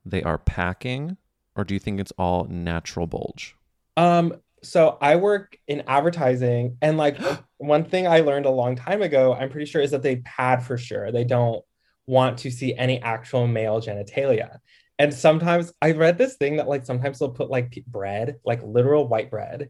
[0.06, 1.17] they are packing
[1.58, 3.56] or do you think it's all natural bulge?
[3.97, 7.17] Um, so I work in advertising, and like
[7.58, 10.63] one thing I learned a long time ago, I'm pretty sure is that they pad
[10.63, 11.12] for sure.
[11.12, 11.65] They don't
[12.06, 14.60] want to see any actual male genitalia.
[14.99, 19.08] And sometimes I read this thing that like sometimes they'll put like bread, like literal
[19.08, 19.69] white bread,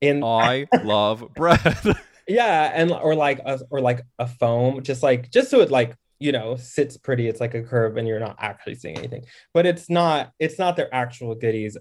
[0.00, 0.22] in.
[0.24, 1.78] I love bread.
[2.28, 5.96] yeah, and or like a, or like a foam, just like just so it like
[6.18, 7.28] you know sits pretty.
[7.28, 9.24] It's like a curve, and you're not actually seeing anything.
[9.54, 10.32] But it's not.
[10.38, 11.76] It's not their actual goodies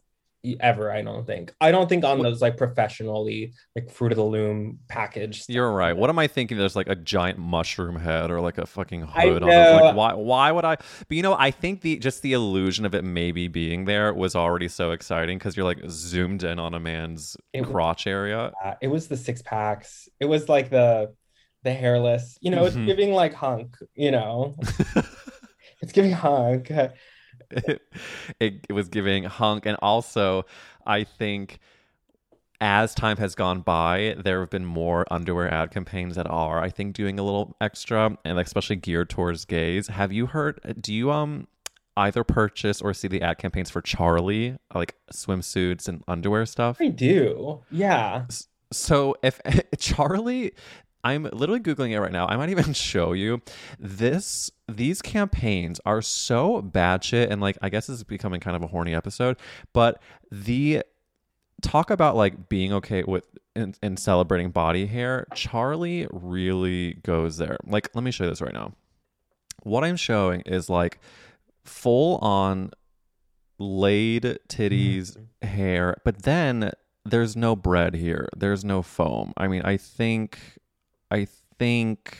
[0.60, 4.23] ever i don't think i don't think on those like professionally like fruit of the
[4.23, 5.54] loom package stuff.
[5.54, 8.65] you're right what am i thinking there's like a giant mushroom head or like a
[8.65, 11.97] fucking hood on it like why why would i but you know i think the
[11.97, 15.82] just the illusion of it maybe being there was already so exciting because you're like
[15.89, 20.26] zoomed in on a man's it crotch was, area it was the six packs it
[20.26, 21.13] was like the
[21.63, 22.85] the hairless you know it's mm-hmm.
[22.85, 24.55] giving like hunk you know
[25.81, 26.71] it's giving hunk
[27.51, 27.81] it,
[28.39, 29.65] it, was giving hunk.
[29.65, 30.45] And also,
[30.85, 31.59] I think
[32.59, 36.69] as time has gone by, there have been more underwear ad campaigns that are, I
[36.69, 39.87] think, doing a little extra and especially geared towards gays.
[39.87, 40.59] Have you heard?
[40.81, 41.47] Do you um
[41.95, 46.77] either purchase or see the ad campaigns for Charlie, like swimsuits and underwear stuff?
[46.79, 47.61] I do.
[47.71, 48.25] Yeah.
[48.71, 49.39] So if
[49.77, 50.53] Charlie,
[51.07, 52.27] I'm literally googling it right now.
[52.27, 53.41] I might even show you
[53.79, 54.51] this.
[54.69, 58.63] These campaigns are so bad shit, and like I guess this is becoming kind of
[58.63, 59.37] a horny episode.
[59.73, 60.83] But the
[61.61, 63.25] talk about like being okay with
[63.81, 65.27] and, celebrating body hair.
[65.33, 67.57] Charlie really goes there.
[67.65, 68.73] Like, let me show you this right now.
[69.63, 70.99] What I'm showing is like
[71.65, 72.71] full on
[73.57, 75.47] laid titties mm-hmm.
[75.47, 76.71] hair, but then
[77.05, 78.29] there's no bread here.
[78.35, 79.33] There's no foam.
[79.37, 80.39] I mean, I think
[81.11, 81.27] I
[81.59, 82.17] think.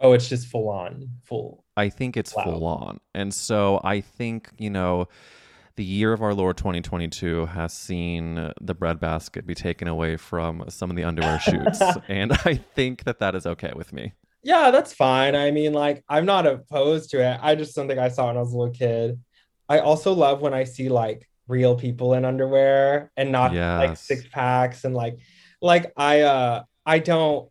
[0.00, 1.64] Oh, it's just full on, full.
[1.76, 2.44] I think it's wow.
[2.44, 3.00] full on.
[3.14, 5.08] And so I think, you know,
[5.76, 10.90] the year of our Lord 2022 has seen the breadbasket be taken away from some
[10.90, 11.80] of the underwear shoots.
[12.08, 14.12] and I think that that is okay with me.
[14.42, 15.34] Yeah, that's fine.
[15.34, 17.40] I mean, like, I'm not opposed to it.
[17.42, 19.18] I just something I saw when I was a little kid.
[19.68, 23.78] I also love when I see like real people in underwear and not yes.
[23.78, 25.18] like six packs and like,
[25.62, 27.48] like I, uh, I don't,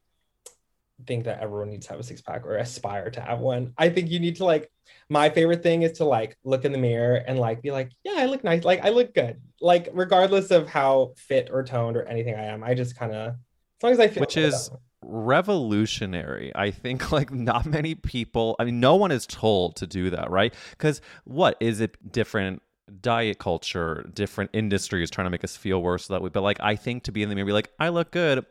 [1.06, 3.74] think that everyone needs to have a six pack or aspire to have one.
[3.78, 4.70] I think you need to like
[5.10, 8.16] my favorite thing is to like look in the mirror and like be like, yeah,
[8.18, 8.63] I look nice.
[8.63, 9.42] Like I look good.
[9.62, 13.30] Like regardless of how fit or toned or anything I am, I just kind of
[13.30, 14.70] as long as I feel which is
[15.02, 16.52] revolutionary.
[16.56, 20.30] I think like not many people, I mean, no one is told to do that,
[20.30, 20.54] right?
[20.72, 22.62] Because what is it different?
[23.00, 26.30] diet culture, different industries trying to make us feel worse that way.
[26.30, 28.46] But like, I think to be in the mirror, be like, I look good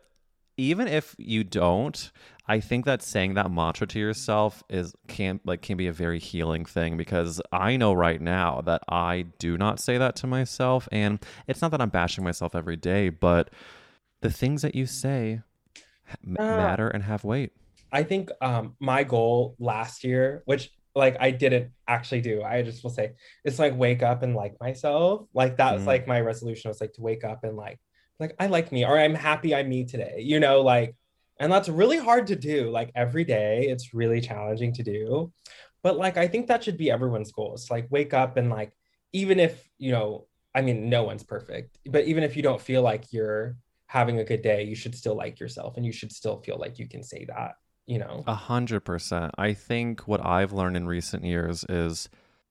[0.57, 2.11] even if you don't,
[2.45, 6.19] I think that saying that mantra to yourself is can like can be a very
[6.19, 10.89] healing thing because I know right now that I do not say that to myself
[10.91, 13.49] and it's not that I'm bashing myself every day, but
[14.21, 15.41] the things that you say
[16.11, 17.53] uh, matter and have weight.
[17.91, 22.43] I think um my goal last year, which like I didn't actually do.
[22.43, 23.13] I just will say
[23.45, 25.27] it's like wake up and like myself.
[25.33, 25.87] Like that was mm.
[25.87, 27.79] like my resolution was like to wake up and like
[28.19, 30.95] like I like me or I'm happy I'm me today, you know, like,
[31.43, 32.71] and that's really hard to do.
[32.71, 35.33] Like every day, it's really challenging to do.
[35.83, 37.53] But like, I think that should be everyone's goal.
[37.53, 38.71] It's like wake up and like,
[39.11, 42.81] even if, you know, I mean, no one's perfect, but even if you don't feel
[42.81, 46.37] like you're having a good day, you should still like yourself and you should still
[46.37, 47.55] feel like you can say that,
[47.87, 48.23] you know?
[48.25, 49.33] A hundred percent.
[49.37, 52.07] I think what I've learned in recent years is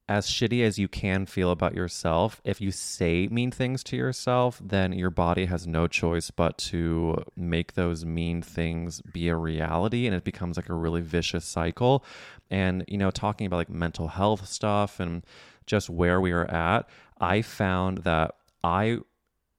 [0.09, 4.61] as shitty as you can feel about yourself, if you say mean things to yourself,
[4.63, 10.07] then your body has no choice but to make those mean things be a reality
[10.07, 12.05] and it becomes like a really vicious cycle.
[12.51, 15.25] And, you know, talking about like mental health stuff and
[15.67, 16.89] just where we are at,
[17.21, 18.35] I found that
[18.65, 18.99] I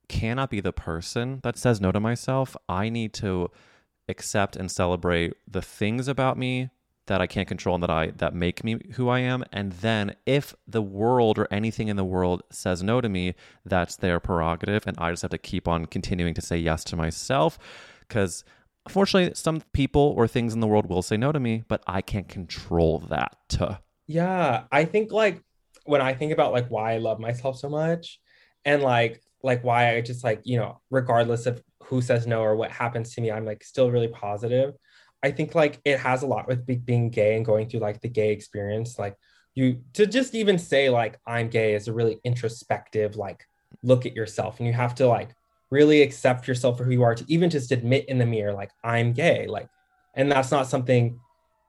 [0.08, 2.56] cannot be the person that says no to myself.
[2.68, 3.50] I need to
[4.08, 6.68] accept and celebrate the things about me
[7.06, 9.44] that I can't control and that I that make me who I am.
[9.52, 13.34] And then if the world or anything in the world says no to me,
[13.64, 14.86] that's their prerogative.
[14.86, 17.58] And I just have to keep on continuing to say yes to myself.
[18.00, 18.44] Because
[18.86, 22.00] unfortunately, some people or things in the world will say no to me, but I
[22.00, 23.80] can't control that.
[24.06, 24.64] Yeah.
[24.70, 25.42] I think like
[25.84, 28.18] when I think about like why I love myself so much
[28.64, 32.56] and like like why I just like, you know, regardless of who says no or
[32.56, 34.74] what happens to me, I'm like still really positive
[35.24, 38.02] I think like it has a lot with be- being gay and going through like
[38.02, 38.98] the gay experience.
[38.98, 39.16] Like
[39.54, 43.42] you to just even say like I'm gay is a really introspective like
[43.82, 45.30] look at yourself, and you have to like
[45.70, 48.70] really accept yourself for who you are to even just admit in the mirror like
[48.84, 49.68] I'm gay, like,
[50.12, 51.18] and that's not something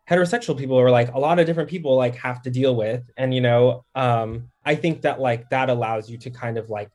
[0.10, 3.34] heterosexual people or like a lot of different people like have to deal with and
[3.34, 6.91] you know um i think that like that allows you to kind of like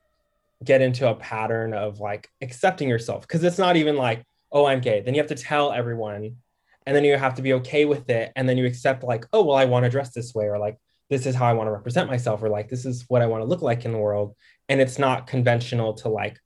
[0.63, 4.79] get into a pattern of like accepting yourself because it's not even like oh i'm
[4.79, 6.37] gay then you have to tell everyone
[6.85, 9.43] and then you have to be okay with it and then you accept like oh
[9.43, 10.77] well i want to dress this way or like
[11.09, 13.41] this is how i want to represent myself or like this is what i want
[13.41, 14.35] to look like in the world
[14.69, 16.39] and it's not conventional to like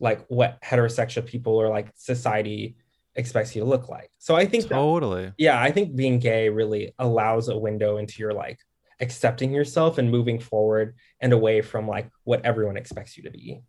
[0.00, 2.76] like what heterosexual people or like society
[3.16, 4.10] expects you to look like.
[4.18, 5.26] So I think totally.
[5.26, 8.58] That, yeah, I think being gay really allows a window into your like
[9.00, 13.62] accepting yourself and moving forward and away from like what everyone expects you to be.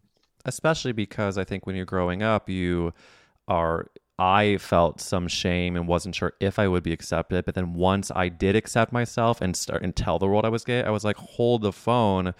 [0.46, 2.94] Especially because I think when you're growing up, you
[3.48, 3.88] are
[4.18, 7.46] I felt some shame and wasn't sure if I would be accepted.
[7.46, 10.64] But then once I did accept myself and start and tell the world I was
[10.64, 12.34] gay, I was like, hold the phone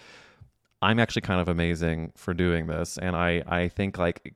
[0.86, 3.00] I'm actually kind of amazing for doing this.
[3.00, 4.36] And I, I think like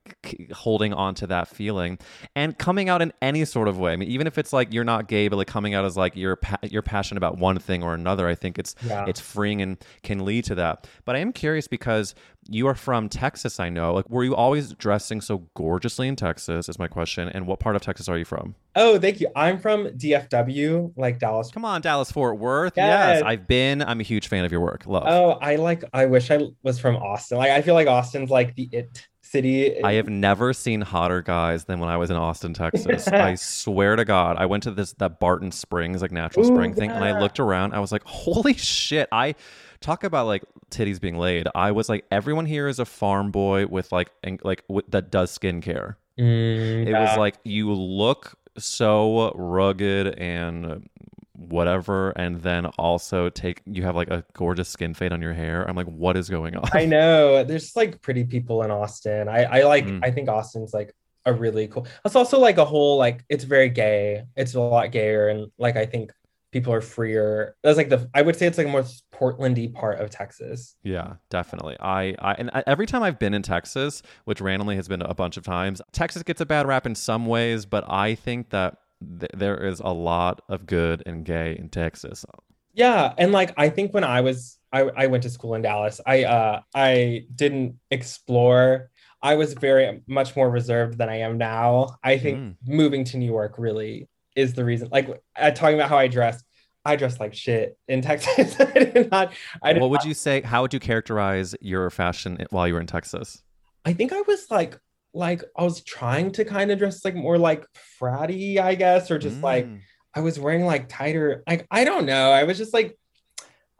[0.51, 1.99] holding on to that feeling
[2.35, 3.93] and coming out in any sort of way.
[3.93, 6.15] I mean, even if it's like you're not gay, but like coming out as like
[6.15, 9.05] you're, pa- you're passionate about one thing or another, I think it's, yeah.
[9.07, 10.87] it's freeing and can lead to that.
[11.05, 12.15] But I am curious because
[12.49, 13.93] you are from Texas, I know.
[13.93, 16.67] Like, were you always dressing so gorgeously in Texas?
[16.67, 17.29] Is my question.
[17.29, 18.55] And what part of Texas are you from?
[18.75, 19.27] Oh, thank you.
[19.35, 21.51] I'm from DFW, like Dallas.
[21.51, 22.73] Come on, Dallas Fort Worth.
[22.77, 23.17] Yes.
[23.17, 23.23] yes.
[23.23, 23.81] I've been.
[23.81, 24.85] I'm a huge fan of your work.
[24.85, 25.05] Love.
[25.07, 25.83] Oh, I like.
[25.93, 27.37] I wish I was from Austin.
[27.37, 29.83] Like, I feel like Austin's like the it city.
[29.83, 33.07] I have never seen hotter guys than when I was in Austin, Texas.
[33.07, 36.73] I swear to God, I went to this that Barton Springs, like natural Ooh, spring
[36.73, 37.73] thing, and I looked around.
[37.73, 39.07] I was like, holy shit!
[39.11, 39.35] I
[39.81, 41.47] talk about like titties being laid.
[41.55, 45.37] I was like, everyone here is a farm boy with like and, like that does
[45.37, 45.95] skincare.
[46.19, 50.87] Mm, it was like you look so rugged and
[51.33, 55.67] whatever and then also take you have like a gorgeous skin fade on your hair.
[55.67, 56.69] I'm like what is going on?
[56.73, 57.43] I know.
[57.43, 59.27] There's like pretty people in austin.
[59.27, 59.99] I i like mm.
[60.03, 60.93] i think austin's like
[61.25, 64.23] a really cool it's also like a whole like it's very gay.
[64.35, 66.11] It's a lot gayer and like i think
[66.51, 67.55] people are freer.
[67.63, 68.85] That's like the I would say it's like a more
[69.19, 70.75] Portlandy part of Texas.
[70.83, 71.75] Yeah, definitely.
[71.79, 75.37] I I and every time I've been in Texas, which randomly has been a bunch
[75.37, 78.77] of times, Texas gets a bad rap in some ways, but I think that
[79.19, 82.25] th- there is a lot of good and gay in Texas.
[82.73, 85.99] Yeah, and like I think when I was I I went to school in Dallas,
[86.05, 88.89] I uh I didn't explore
[89.21, 91.97] I was very much more reserved than I am now.
[92.03, 92.55] I think mm.
[92.65, 94.89] moving to New York really is the reason.
[94.91, 96.41] Like uh, talking about how I dress,
[96.85, 98.55] I dress like shit in Texas.
[98.59, 99.33] I did not.
[99.61, 100.41] I did what would not, you say?
[100.41, 103.43] How would you characterize your fashion while you were in Texas?
[103.85, 104.79] I think I was like,
[105.13, 107.65] like I was trying to kind of dress like more like
[107.99, 109.43] fratty, I guess, or just mm.
[109.43, 109.67] like
[110.13, 111.43] I was wearing like tighter.
[111.47, 112.31] Like I don't know.
[112.31, 112.97] I was just like,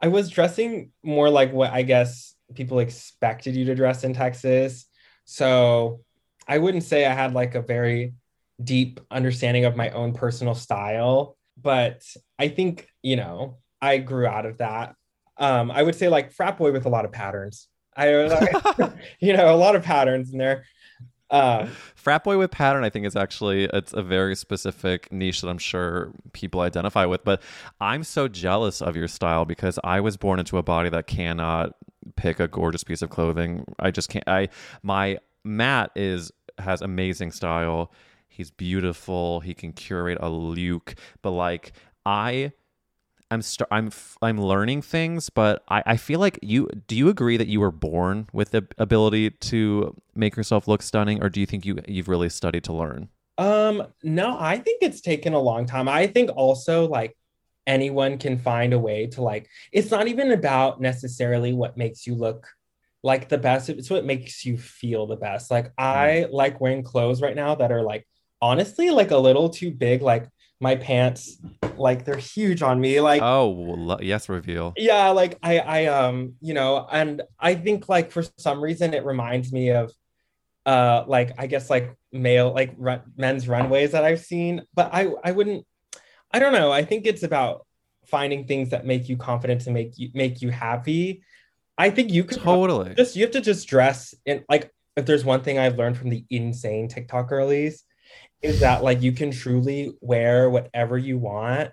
[0.00, 4.86] I was dressing more like what I guess people expected you to dress in Texas.
[5.24, 6.00] So
[6.46, 8.14] I wouldn't say I had like a very
[8.62, 11.36] deep understanding of my own personal style.
[11.60, 12.02] But
[12.38, 14.94] I think, you know, I grew out of that.
[15.36, 17.68] Um, I would say like frat boy with a lot of patterns.
[17.96, 20.64] I, like, you know, a lot of patterns in there.
[21.30, 25.48] Uh, frat boy with pattern, I think is actually it's a very specific niche that
[25.48, 27.22] I'm sure people identify with.
[27.24, 27.40] But
[27.80, 31.76] I'm so jealous of your style because I was born into a body that cannot
[32.16, 33.64] pick a gorgeous piece of clothing.
[33.78, 34.24] I just can't.
[34.26, 34.48] I
[34.82, 37.92] my Matt is has amazing style
[38.40, 39.40] He's beautiful.
[39.40, 41.72] He can curate a look, but like
[42.06, 42.52] I
[43.30, 43.90] I'm st- I'm
[44.22, 47.70] I'm learning things, but I, I feel like you do you agree that you were
[47.70, 52.08] born with the ability to make yourself look stunning, or do you think you you've
[52.08, 53.08] really studied to learn?
[53.38, 55.88] Um, no, I think it's taken a long time.
[55.88, 57.16] I think also like
[57.66, 62.14] anyone can find a way to like it's not even about necessarily what makes you
[62.14, 62.48] look
[63.02, 65.50] like the best, it's what makes you feel the best.
[65.50, 66.32] Like I mm.
[66.32, 68.06] like wearing clothes right now that are like
[68.42, 70.02] honestly like a little too big.
[70.02, 70.28] Like
[70.60, 71.38] my pants,
[71.76, 73.00] like they're huge on me.
[73.00, 74.74] Like oh yes, reveal.
[74.76, 79.04] Yeah, like I I um you know, and I think like for some reason it
[79.04, 79.92] reminds me of
[80.66, 85.10] uh like I guess like male like run, men's runways that I've seen, but I
[85.24, 85.66] I wouldn't.
[86.32, 86.70] I don't know.
[86.70, 87.66] I think it's about
[88.06, 91.22] finding things that make you confident to make you make you happy.
[91.78, 95.24] I think you could totally just you have to just dress in like if there's
[95.24, 97.84] one thing I've learned from the insane TikTok girlies
[98.42, 101.70] is that like you can truly wear whatever you want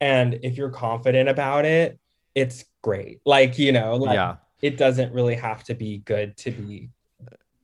[0.00, 1.98] and if you're confident about it
[2.34, 6.50] it's great like you know like yeah it doesn't really have to be good to
[6.50, 6.88] be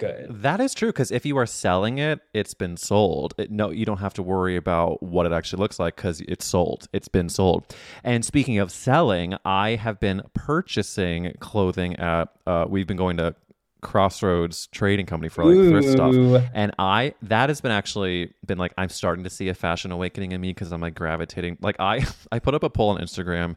[0.00, 0.42] good.
[0.42, 3.34] That is true because if you are selling it, it's been sold.
[3.38, 6.44] It, no, you don't have to worry about what it actually looks like because it's
[6.44, 6.88] sold.
[6.92, 7.64] It's been sold.
[8.02, 12.28] And speaking of selling, I have been purchasing clothing at.
[12.46, 13.36] Uh, we've been going to
[13.80, 16.14] Crossroads Trading Company for like thrift stuff,
[16.54, 20.32] and I that has been actually been like I'm starting to see a fashion awakening
[20.32, 21.58] in me because I'm like gravitating.
[21.60, 23.56] Like I I put up a poll on Instagram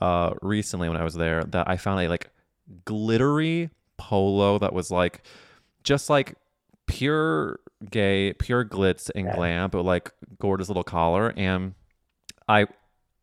[0.00, 2.30] uh recently when I was there that I found a like
[2.84, 5.22] glittery polo that was like
[5.82, 6.34] just like
[6.86, 7.60] pure
[7.90, 11.32] gay, pure glitz and glam, but like gorgeous little collar.
[11.36, 11.74] And
[12.48, 12.66] I,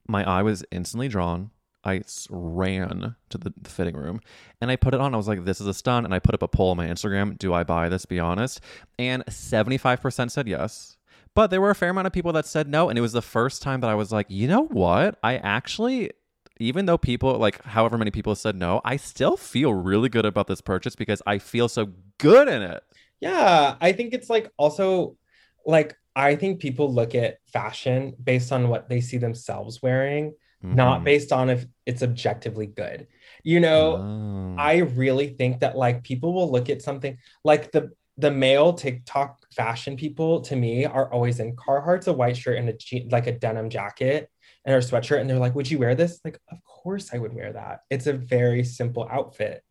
[0.07, 1.51] my eye was instantly drawn.
[1.86, 4.21] I ran to the the fitting room
[4.61, 5.13] and I put it on.
[5.13, 6.05] I was like, this is a stun.
[6.05, 7.38] And I put up a poll on my Instagram.
[7.38, 8.05] Do I buy this?
[8.05, 8.61] Be honest.
[8.97, 10.97] And 75% said yes.
[11.36, 12.89] But there were a fair amount of people that said no.
[12.89, 15.19] And it was the first time that I was like, you know what?
[15.21, 16.11] I actually,
[16.59, 20.47] even though people, like however many people said no, I still feel really good about
[20.47, 22.83] this purchase because I feel so good in it.
[23.19, 25.17] Yeah, I think it's like also
[25.65, 30.33] like I think people look at fashion based on what they see themselves wearing,
[30.74, 31.03] not Mhm.
[31.05, 33.07] based on if it's objectively good.
[33.43, 34.55] You know, Oh.
[34.57, 39.39] I really think that like people will look at something like the the male TikTok
[39.53, 43.28] fashion people to me are always in Carhartt's a white shirt and a je- like
[43.28, 44.30] a denim jacket
[44.63, 47.34] and her sweatshirt and they're like, "Would you wear this?" Like, of course I would
[47.36, 47.82] wear that.
[47.89, 49.61] It's a very simple outfit.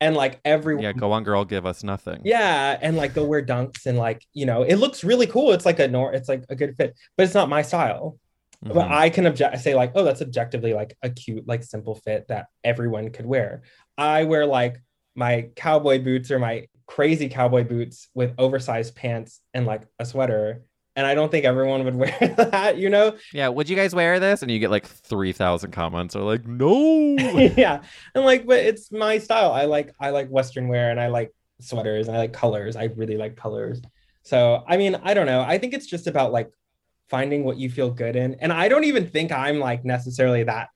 [0.00, 2.20] And like everyone yeah, go on, girl, give us nothing.
[2.24, 5.50] yeah, and like they'll wear dunks and like, you know, it looks really cool.
[5.52, 8.16] It's like a nor it's like a good fit, but it's not my style.
[8.62, 8.90] But Mhm.
[8.90, 12.46] I can object say like, oh, that's objectively like a cute, like simple fit that
[12.64, 13.62] everyone could wear.
[13.96, 14.80] I wear like
[15.14, 20.62] my cowboy boots or my crazy cowboy boots with oversized pants and like a sweater.
[20.96, 23.16] And I don't think everyone would wear that, you know?
[23.32, 24.42] yeah, would you guys wear this?
[24.42, 27.14] And you get like 3,000 comments are like, no.
[27.56, 27.82] yeah.
[28.16, 29.52] And like, but it's my style.
[29.52, 32.74] I like I like Western wear and I like sweaters and I like colors.
[32.74, 33.80] I really like colors.
[34.24, 35.42] So I mean, I don't know.
[35.42, 36.50] I think it's just about like
[37.08, 38.34] finding what you feel good in.
[38.34, 40.68] And I don't even think I'm like necessarily that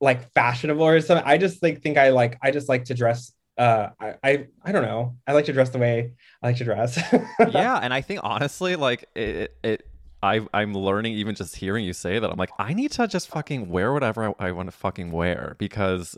[0.00, 1.26] like fashionable or something.
[1.26, 4.72] I just like think I like I just like to dress uh I I, I
[4.72, 5.16] don't know.
[5.26, 7.00] I like to dress the way I like to dress.
[7.50, 9.86] yeah, and I think honestly, like it, it
[10.22, 12.30] I I'm learning even just hearing you say that.
[12.30, 15.54] I'm like, I need to just fucking wear whatever I, I want to fucking wear
[15.58, 16.16] because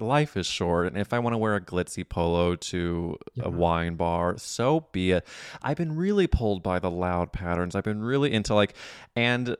[0.00, 3.96] life is short, and if I want to wear a glitzy polo to a wine
[3.96, 5.26] bar, so be it.
[5.62, 7.74] I've been really pulled by the loud patterns.
[7.74, 8.74] I've been really into like,
[9.16, 9.56] and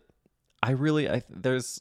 [0.63, 1.81] I really I there's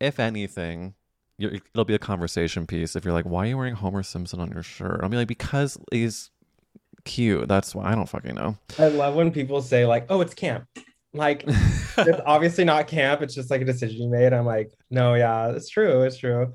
[0.00, 0.94] if anything.
[1.38, 4.50] It'll be a conversation piece if you're like, why are you wearing Homer Simpson on
[4.52, 5.00] your shirt?
[5.02, 6.30] I'll be like, because he's
[7.04, 7.48] cute.
[7.48, 8.56] That's why I don't fucking know.
[8.78, 10.66] I love when people say like, "Oh, it's camp."
[11.12, 13.22] Like it's obviously not camp.
[13.22, 14.32] It's just like a decision you made.
[14.32, 16.02] I'm like, no, yeah, it's true.
[16.02, 16.52] It's true.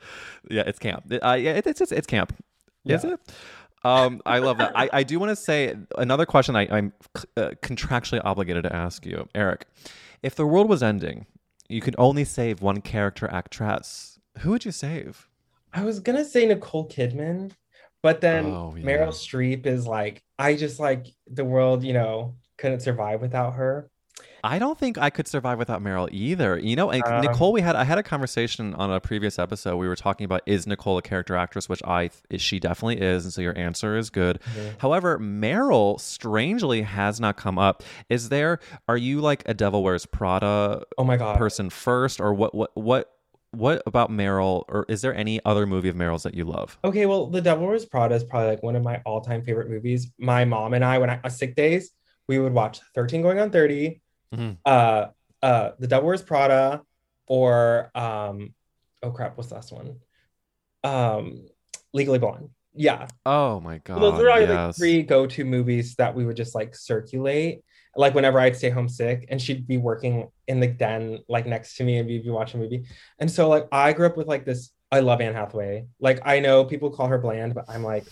[0.50, 1.04] yeah, it's camp.
[1.10, 2.34] Uh, yeah, it, it's, it's it's camp.
[2.84, 3.20] Is it?
[3.84, 4.72] Um, I love that.
[4.74, 6.92] I, I do want to say another question I, I'm
[7.36, 9.66] uh, contractually obligated to ask you, Eric.
[10.22, 11.26] If the world was ending,
[11.68, 14.18] you could only save one character actress.
[14.38, 15.28] Who would you save?
[15.72, 17.52] I was gonna say Nicole Kidman,
[18.02, 18.84] but then Oh, yeah.
[18.84, 23.90] Meryl Streep is like, I just like the world, you know, couldn't survive without her.
[24.44, 26.58] I don't think I could survive without Meryl either.
[26.58, 29.76] You know, and Um, Nicole, we had I had a conversation on a previous episode.
[29.76, 33.32] We were talking about is Nicole a character actress, which I she definitely is, and
[33.32, 34.40] so your answer is good.
[34.78, 37.82] However, Meryl strangely has not come up.
[38.08, 38.58] Is there?
[38.88, 41.36] Are you like a Devil Wears Prada Oh my god.
[41.38, 42.54] person first, or what?
[42.54, 42.70] What?
[42.74, 43.10] What?
[43.52, 44.64] What about Meryl?
[44.68, 46.78] Or is there any other movie of Meryl's that you love?
[46.84, 50.10] Okay, well, The Devil Wears Prada is probably like one of my all-time favorite movies.
[50.18, 51.90] My mom and I, when I on sick days,
[52.28, 54.02] we would watch 13 Going on 30,
[54.34, 54.58] Mhm.
[54.64, 55.06] uh,
[55.42, 56.82] uh, The Devil Wears Prada,
[57.26, 58.54] or um,
[59.02, 59.96] oh crap, what's the last one?
[60.84, 61.46] Um,
[61.92, 62.50] Legally Blonde.
[62.74, 64.00] Yeah, Oh my god!
[64.00, 67.62] those are our like three go-to movies that we would just like circulate.
[67.96, 71.76] Like whenever I'd stay home sick, and she'd be working in the den like next
[71.76, 72.84] to me, and we'd be watching a movie.
[73.18, 74.70] And so like I grew up with like this.
[74.92, 75.86] I love Anne Hathaway.
[75.98, 78.04] Like I know people call her bland, but I'm like,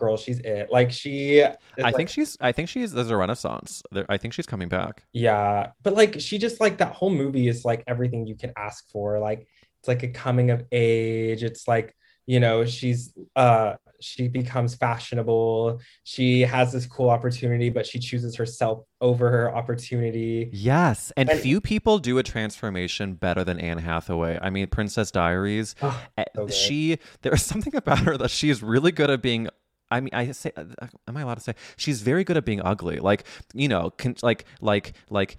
[0.00, 0.68] girl, she's it.
[0.72, 1.42] Like she.
[1.44, 2.36] I like- think she's.
[2.40, 2.90] I think she's.
[2.92, 3.82] There's a renaissance.
[3.92, 5.04] There, I think she's coming back.
[5.12, 8.90] Yeah, but like she just like that whole movie is like everything you can ask
[8.90, 9.20] for.
[9.20, 9.46] Like
[9.78, 11.44] it's like a coming of age.
[11.44, 11.94] It's like,
[12.26, 15.78] you know, she's uh she becomes fashionable.
[16.04, 20.48] She has this cool opportunity, but she chooses herself over her opportunity.
[20.54, 24.38] Yes, and And- few people do a transformation better than Anne Hathaway.
[24.40, 25.74] I mean, Princess Diaries.
[25.82, 26.02] Oh,
[26.34, 29.48] so she there is something about her that she is really good at being.
[29.90, 30.64] I mean, I say, uh,
[31.08, 32.98] am I allowed to say she's very good at being ugly?
[32.98, 33.24] Like,
[33.54, 35.36] you know, con- like, like, like.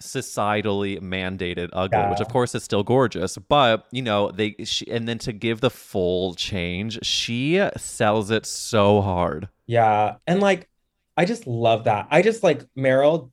[0.00, 2.10] societally mandated ugly, Yeah.
[2.10, 5.60] which of course is still gorgeous, but you know, they she, and then to give
[5.60, 9.48] the full change, she sells it so hard.
[9.66, 10.16] Yeah.
[10.26, 10.68] And like
[11.16, 12.06] I just love that.
[12.12, 13.30] I just like Meryl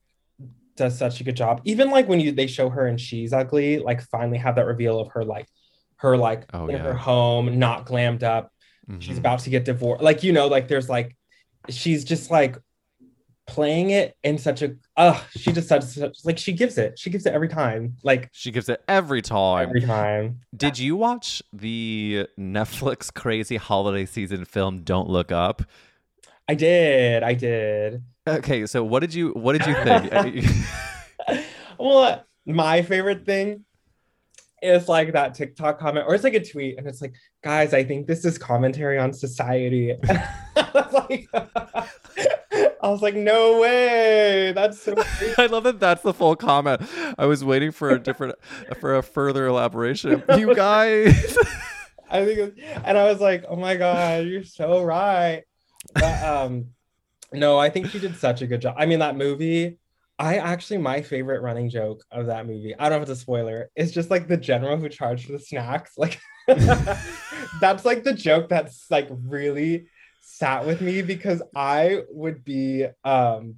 [0.75, 1.61] does such a good job.
[1.65, 4.99] Even like when you they show her and she's ugly, like finally have that reveal
[4.99, 5.47] of her like
[5.97, 6.81] her like Oh, in yeah.
[6.81, 8.51] her home, not glammed up.
[8.99, 9.19] She's Mhm.
[9.19, 10.03] about to get divorced.
[10.03, 11.15] Like, you know, like there's like
[11.69, 12.57] she's just like
[13.47, 16.97] playing it in such a uh she just such, such like she gives it.
[16.97, 17.95] She gives it every time.
[18.03, 19.67] Like She gives it every time.
[19.69, 20.39] every time.
[20.55, 25.61] Did you watch the Netflix crazy holiday season film Don't Look Up?
[26.47, 27.23] I did.
[27.23, 28.03] I did.
[28.27, 30.45] Okay, so what did you what did you think?
[31.79, 33.65] well, my favorite thing
[34.61, 37.13] is like that TikTok comment, or it's like a tweet, and it's like,
[37.45, 39.95] guys, I think this is commentary on society.
[40.55, 41.29] I was like,
[42.81, 44.51] I was like, no way.
[44.51, 44.95] That's so.
[45.37, 46.81] I love that that's the full comment.
[47.19, 48.33] I was waiting for a different
[48.79, 50.23] for a further elaboration.
[50.35, 51.37] You guys.
[52.09, 55.43] I think, it was, and I was like, oh my god, you're so right.
[55.93, 56.69] But um,
[57.31, 58.75] no, I think she did such a good job.
[58.77, 59.77] I mean, that movie.
[60.17, 62.73] I actually my favorite running joke of that movie.
[62.73, 63.69] I don't know if it's a spoiler.
[63.75, 65.91] It's just like the general who charged for the snacks.
[65.97, 66.19] Like
[67.61, 69.87] that's like the joke that's like really
[70.21, 73.55] sat with me because I would be um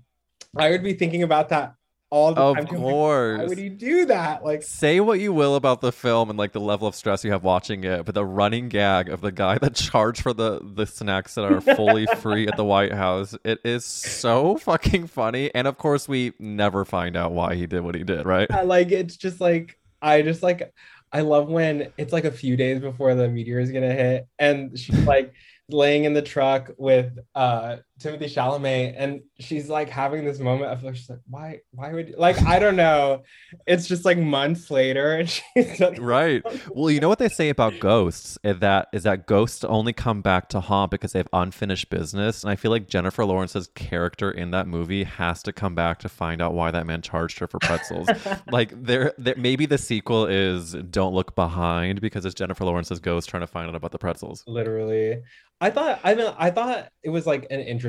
[0.57, 1.73] I would be thinking about that
[2.09, 2.65] all the Of time.
[2.67, 3.39] 'cause I'm like, course.
[3.39, 4.43] Why would he do that?
[4.43, 7.31] Like Say what you will about the film and like the level of stress you
[7.31, 10.85] have watching it, but the running gag of the guy that charged for the the
[10.88, 15.53] snacks that are fully free at the White House, it is so fucking funny.
[15.53, 18.49] And of course, we never find out why he did what he did, right?
[18.49, 20.73] Yeah, like it's just like I just like
[21.11, 24.77] I love when it's like a few days before the meteor is gonna hit, and
[24.77, 25.33] she's like
[25.69, 30.83] laying in the truck with uh Timothée Chalamet, and she's like having this moment of
[30.83, 33.23] like she's like, why why would like I don't know.
[33.65, 36.43] It's just like months later, and she's like, Right.
[36.69, 40.21] Well, you know what they say about ghosts is that is that ghosts only come
[40.21, 42.43] back to haunt because they have unfinished business.
[42.43, 46.09] And I feel like Jennifer Lawrence's character in that movie has to come back to
[46.09, 48.07] find out why that man charged her for pretzels.
[48.51, 53.27] like there, there, maybe the sequel is Don't Look Behind because it's Jennifer Lawrence's ghost
[53.29, 54.43] trying to find out about the pretzels.
[54.45, 55.21] literally.
[55.59, 57.86] I thought I mean I thought it was like an interesting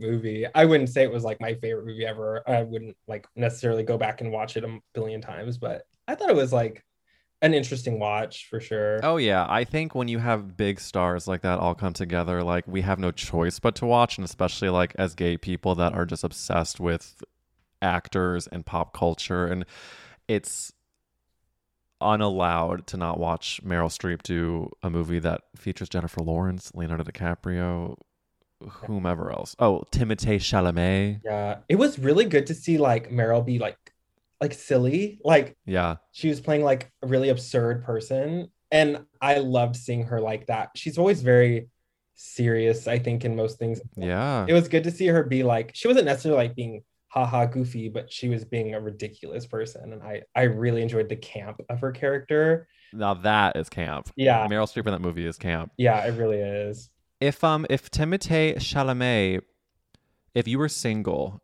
[0.00, 0.46] movie.
[0.54, 2.42] I wouldn't say it was like my favorite movie ever.
[2.48, 6.30] I wouldn't like necessarily go back and watch it a billion times, but I thought
[6.30, 6.84] it was like
[7.40, 9.00] an interesting watch for sure.
[9.02, 12.66] Oh yeah, I think when you have big stars like that all come together, like
[12.66, 16.04] we have no choice but to watch, and especially like as gay people that are
[16.04, 17.22] just obsessed with
[17.80, 19.64] actors and pop culture, and
[20.26, 20.72] it's
[22.00, 27.96] unallowed to not watch Meryl Streep do a movie that features Jennifer Lawrence, Leonardo DiCaprio,
[28.60, 29.54] whomever else.
[29.58, 31.20] Oh, Timothée Chalamet.
[31.24, 33.76] Yeah, it was really good to see like Meryl be like
[34.40, 35.20] like silly.
[35.24, 38.48] Like Yeah, she was playing like a really absurd person.
[38.70, 40.70] And I loved seeing her like that.
[40.74, 41.68] She's always very
[42.14, 43.80] serious, I think, in most things.
[43.96, 44.44] yeah.
[44.46, 47.88] It was good to see her be like, she wasn't necessarily like being haha goofy,
[47.88, 49.92] but she was being a ridiculous person.
[49.94, 52.68] And I I really enjoyed the camp of her character.
[52.92, 54.10] Now that is camp.
[54.16, 54.46] Yeah.
[54.48, 55.72] Meryl Streep in that movie is camp.
[55.78, 56.90] Yeah, it really is.
[57.20, 59.42] If um if Timothée Chalamet,
[60.34, 61.42] if you were single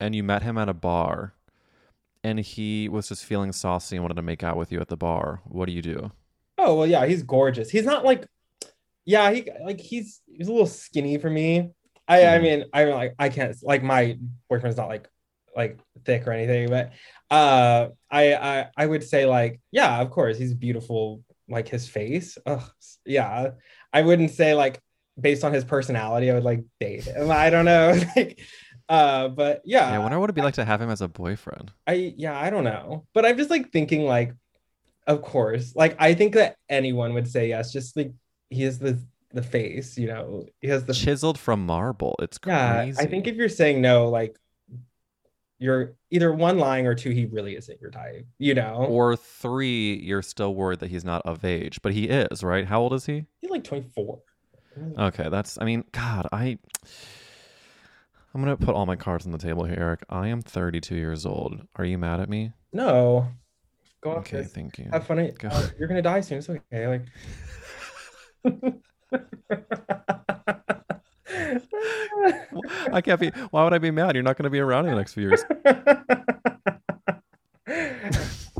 [0.00, 1.34] and you met him at a bar
[2.24, 4.98] and he was just feeling saucy and wanted to make out with you at the
[4.98, 6.12] bar, what do you do?
[6.58, 7.70] Oh well, yeah, he's gorgeous.
[7.70, 8.26] He's not like,
[9.06, 11.70] yeah, he like he's he's a little skinny for me.
[12.08, 12.40] I I Mhm.
[12.40, 14.18] mean I like I can't like my
[14.50, 15.08] boyfriend's not like
[15.56, 16.92] like thick or anything, but
[17.30, 22.38] uh I I I would say like yeah, of course he's beautiful like his face.
[22.46, 22.62] Ugh,
[23.06, 23.52] yeah,
[23.92, 24.80] I wouldn't say like
[25.20, 27.30] based on his personality I would like date him.
[27.30, 28.40] I don't know like.
[28.86, 31.08] Uh, but yeah, Yeah, I wonder what it'd be like to have him as a
[31.08, 31.72] boyfriend.
[31.86, 33.06] I yeah, I don't know.
[33.14, 34.34] But I'm just like thinking like
[35.06, 35.74] of course.
[35.74, 38.12] Like I think that anyone would say yes, just like
[38.50, 38.98] he has the
[39.32, 40.46] the face, you know.
[40.60, 42.14] He has the Chiseled from marble.
[42.20, 42.92] It's Yeah.
[42.98, 44.36] I think if you're saying no, like
[45.58, 48.86] you're either one lying or two, he really isn't your type, you know.
[48.88, 52.66] or three, you're still worried that he's not of age, but he is, right?
[52.66, 53.24] How old is he?
[53.40, 54.20] He's like 24.
[54.98, 56.58] Okay, that's I mean, God, I
[58.34, 60.04] I'm gonna put all my cards on the table here, Eric.
[60.08, 61.60] I am 32 years old.
[61.76, 62.52] Are you mad at me?
[62.72, 63.28] No.
[64.02, 64.52] Go off Okay, this.
[64.52, 64.88] thank you.
[64.92, 65.30] Have fun.
[65.38, 65.48] Go.
[65.48, 66.38] uh, you're gonna die soon.
[66.38, 66.88] It's okay.
[66.88, 67.02] Like
[72.92, 73.30] I can't be.
[73.50, 74.14] Why would I be mad?
[74.14, 75.42] You're not going to be around in the next few years.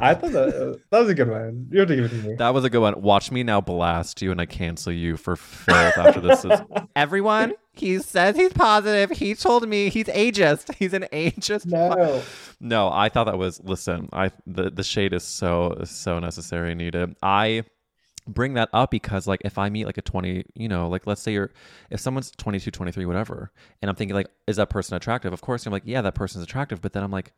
[0.05, 1.69] I thought that, uh, that was a good one.
[1.71, 2.35] You have to give it to me.
[2.35, 3.01] That was a good one.
[3.01, 6.45] Watch me now blast you, and I cancel you for filth after this.
[6.45, 6.61] Is...
[6.97, 9.11] Everyone, He says he's positive.
[9.11, 10.75] He told me he's ageist.
[10.75, 11.67] He's an ageist.
[11.67, 12.23] No.
[12.61, 16.79] No, I thought that was listen, I the the shade is so so necessary and
[16.79, 17.17] needed.
[17.23, 17.65] I
[18.27, 21.23] bring that up because like if I meet like a 20, you know, like let's
[21.23, 21.51] say you're
[21.91, 23.51] if someone's 22, 23, whatever,
[23.83, 25.33] and I'm thinking like is that person attractive?
[25.33, 27.33] Of course, I'm like, yeah, that person's attractive, but then I'm like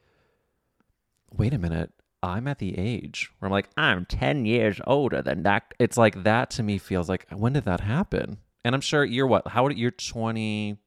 [1.32, 1.92] wait a minute.
[2.22, 5.74] I'm at the age where I'm like, I'm 10 years older than that.
[5.78, 8.38] It's like that to me feels like, when did that happen?
[8.64, 9.48] And I'm sure you're what?
[9.48, 9.76] How old?
[9.76, 10.78] You're 25.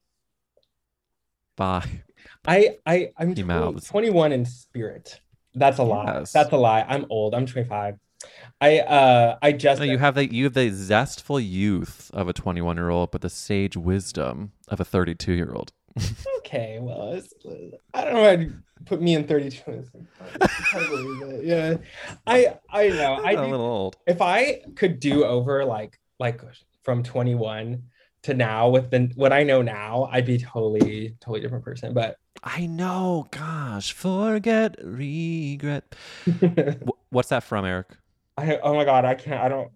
[2.46, 5.22] I I I'm He 20 21 in spirit.
[5.56, 6.20] That's a lie.
[6.20, 6.32] Yes.
[6.34, 6.86] That's a lie.
[6.88, 7.34] I'm old.
[7.34, 7.98] I'm 25.
[8.60, 12.34] I uh I just No, you have the you have the zestful youth of a
[12.34, 15.72] 21 year old, but the sage wisdom of a 32 year old.
[16.38, 16.80] Okay.
[16.82, 17.34] Well, it's,
[17.94, 18.24] I don't know.
[18.24, 18.54] How to
[18.86, 19.84] put me in 32.
[20.72, 21.78] category, but yeah.
[22.26, 23.14] I I know.
[23.24, 23.98] I a little old.
[24.08, 26.42] if I could do over like like
[26.84, 27.84] from 21
[28.24, 31.94] to now with the what I know now, I'd be totally totally different person.
[31.94, 33.28] But I know.
[33.32, 35.96] Gosh, forget regret.
[36.26, 37.88] Wh- What's that from, Eric?
[38.38, 39.42] I oh my god, I can't.
[39.42, 39.72] I don't.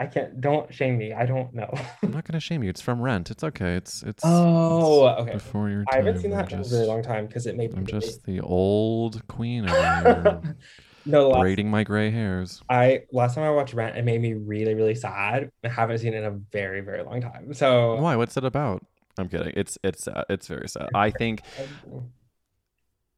[0.00, 0.40] I can't.
[0.40, 1.12] Don't shame me.
[1.12, 1.72] I don't know.
[2.02, 2.70] I'm not gonna shame you.
[2.70, 3.30] It's from Rent.
[3.30, 3.74] It's okay.
[3.74, 4.22] It's it's.
[4.24, 5.32] Oh, it's okay.
[5.32, 5.86] Before your time.
[5.92, 7.78] I haven't seen I'm that in a just, very long time because it made me
[7.78, 10.56] I'm just the old queen over here,
[11.04, 11.32] no.
[11.32, 12.62] braiding my gray hairs.
[12.70, 15.50] I last time I watched Rent, it made me really really sad.
[15.64, 17.52] I haven't seen it in a very very long time.
[17.52, 18.14] So Why?
[18.14, 18.86] What's it about?
[19.18, 19.52] I'm kidding.
[19.56, 20.24] It's it's sad.
[20.30, 20.90] It's very sad.
[20.94, 21.42] I think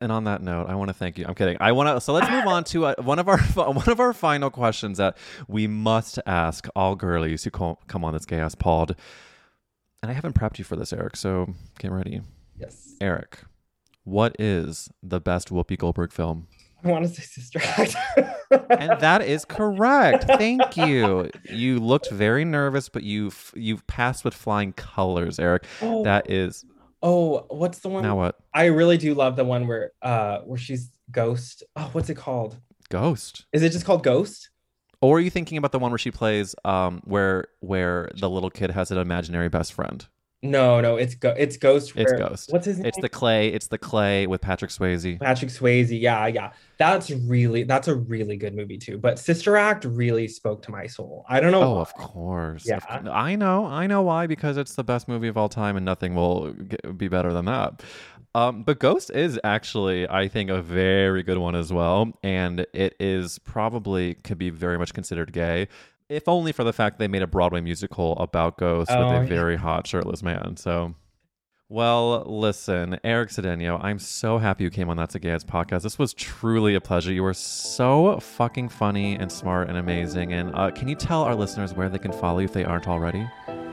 [0.03, 1.27] And on that note, I want to thank you.
[1.29, 1.59] I'm kidding.
[1.61, 2.01] I want to.
[2.01, 5.17] So let's move on to uh, one of our one of our final questions that
[5.47, 8.97] we must ask all girlies who co- come on this gay ass pod.
[10.03, 11.17] And I haven't prepped you for this, Eric.
[11.17, 12.23] So get ready,
[12.59, 13.41] yes, Eric.
[14.05, 16.47] What is the best Whoopi Goldberg film?
[16.83, 17.95] I want to say Sister Act.
[18.71, 20.25] And that is correct.
[20.25, 21.29] Thank you.
[21.45, 25.65] You looked very nervous, but you f- you've passed with flying colors, Eric.
[25.83, 26.65] oh, That is
[27.03, 28.03] oh, what's the one?
[28.03, 28.37] now what?
[28.53, 31.63] I really do love the one where uh where she's Ghost.
[31.77, 32.59] Oh, what's it called?
[32.89, 33.47] Ghost.
[33.53, 34.51] Is it just called Ghost?
[35.01, 38.51] Or are you thinking about the one where she plays um where where the little
[38.51, 40.07] kid has an imaginary best friend?
[40.43, 41.93] No, no, it's go it's Ghost.
[41.97, 42.51] It's Ghost.
[42.51, 42.87] What's his name?
[42.87, 45.21] It's the clay, it's the clay with Patrick Swayze.
[45.21, 46.01] Patrick Swayze.
[46.01, 46.53] Yeah, yeah.
[46.79, 48.97] That's really that's a really good movie too.
[48.97, 51.27] But Sister Act really spoke to my soul.
[51.29, 51.63] I don't know.
[51.63, 51.81] Oh, why.
[51.83, 52.67] of course.
[52.67, 52.79] Yeah.
[52.89, 53.67] Of I know.
[53.67, 56.97] I know why because it's the best movie of all time and nothing will get,
[56.97, 57.83] be better than that.
[58.35, 62.95] Um, but Ghost is actually, I think, a very good one as well, and it
[63.01, 65.67] is probably could be very much considered gay,
[66.11, 69.27] if only for the fact they made a Broadway musical about ghosts Oh, with a
[69.27, 70.57] very hot shirtless man.
[70.57, 70.95] So,
[71.69, 75.83] well, listen, Eric Sedeño, I'm so happy you came on That's a Gay podcast.
[75.83, 77.13] This was truly a pleasure.
[77.13, 80.33] You were so fucking funny and smart and amazing.
[80.33, 82.89] And uh, can you tell our listeners where they can follow you if they aren't
[82.89, 83.25] already?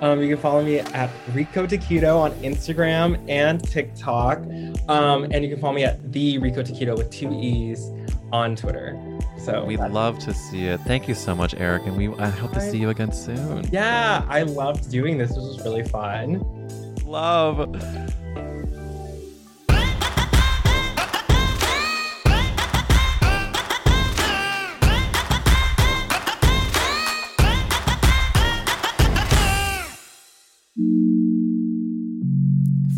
[0.01, 4.43] Um, you can follow me at Rico Taquito on Instagram and TikTok.
[4.87, 7.89] Um, and you can follow me at the Rico Taquito with two E's
[8.31, 8.93] on Twitter.
[9.37, 10.79] So We'd love to see it.
[10.81, 13.67] Thank you so much, Eric, and we I hope to see you again soon.
[13.71, 15.29] yeah, I loved doing this.
[15.29, 16.43] This was really fun.
[17.05, 17.57] Love.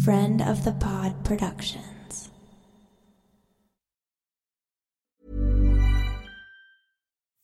[0.04, 1.99] Friend of the Pod Productions.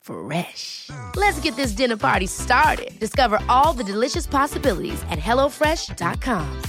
[0.00, 0.90] Fresh.
[1.16, 2.98] Let's get this dinner party started.
[3.00, 6.62] Discover all the delicious possibilities at hellofresh.com.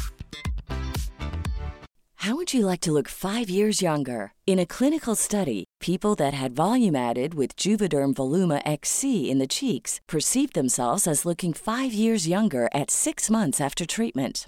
[2.22, 4.34] How would you like to look five years younger?
[4.46, 9.48] In a clinical study, people that had volume added with Juvederm Voluma XC in the
[9.48, 14.48] cheeks perceived themselves as looking five years younger at six months after treatment.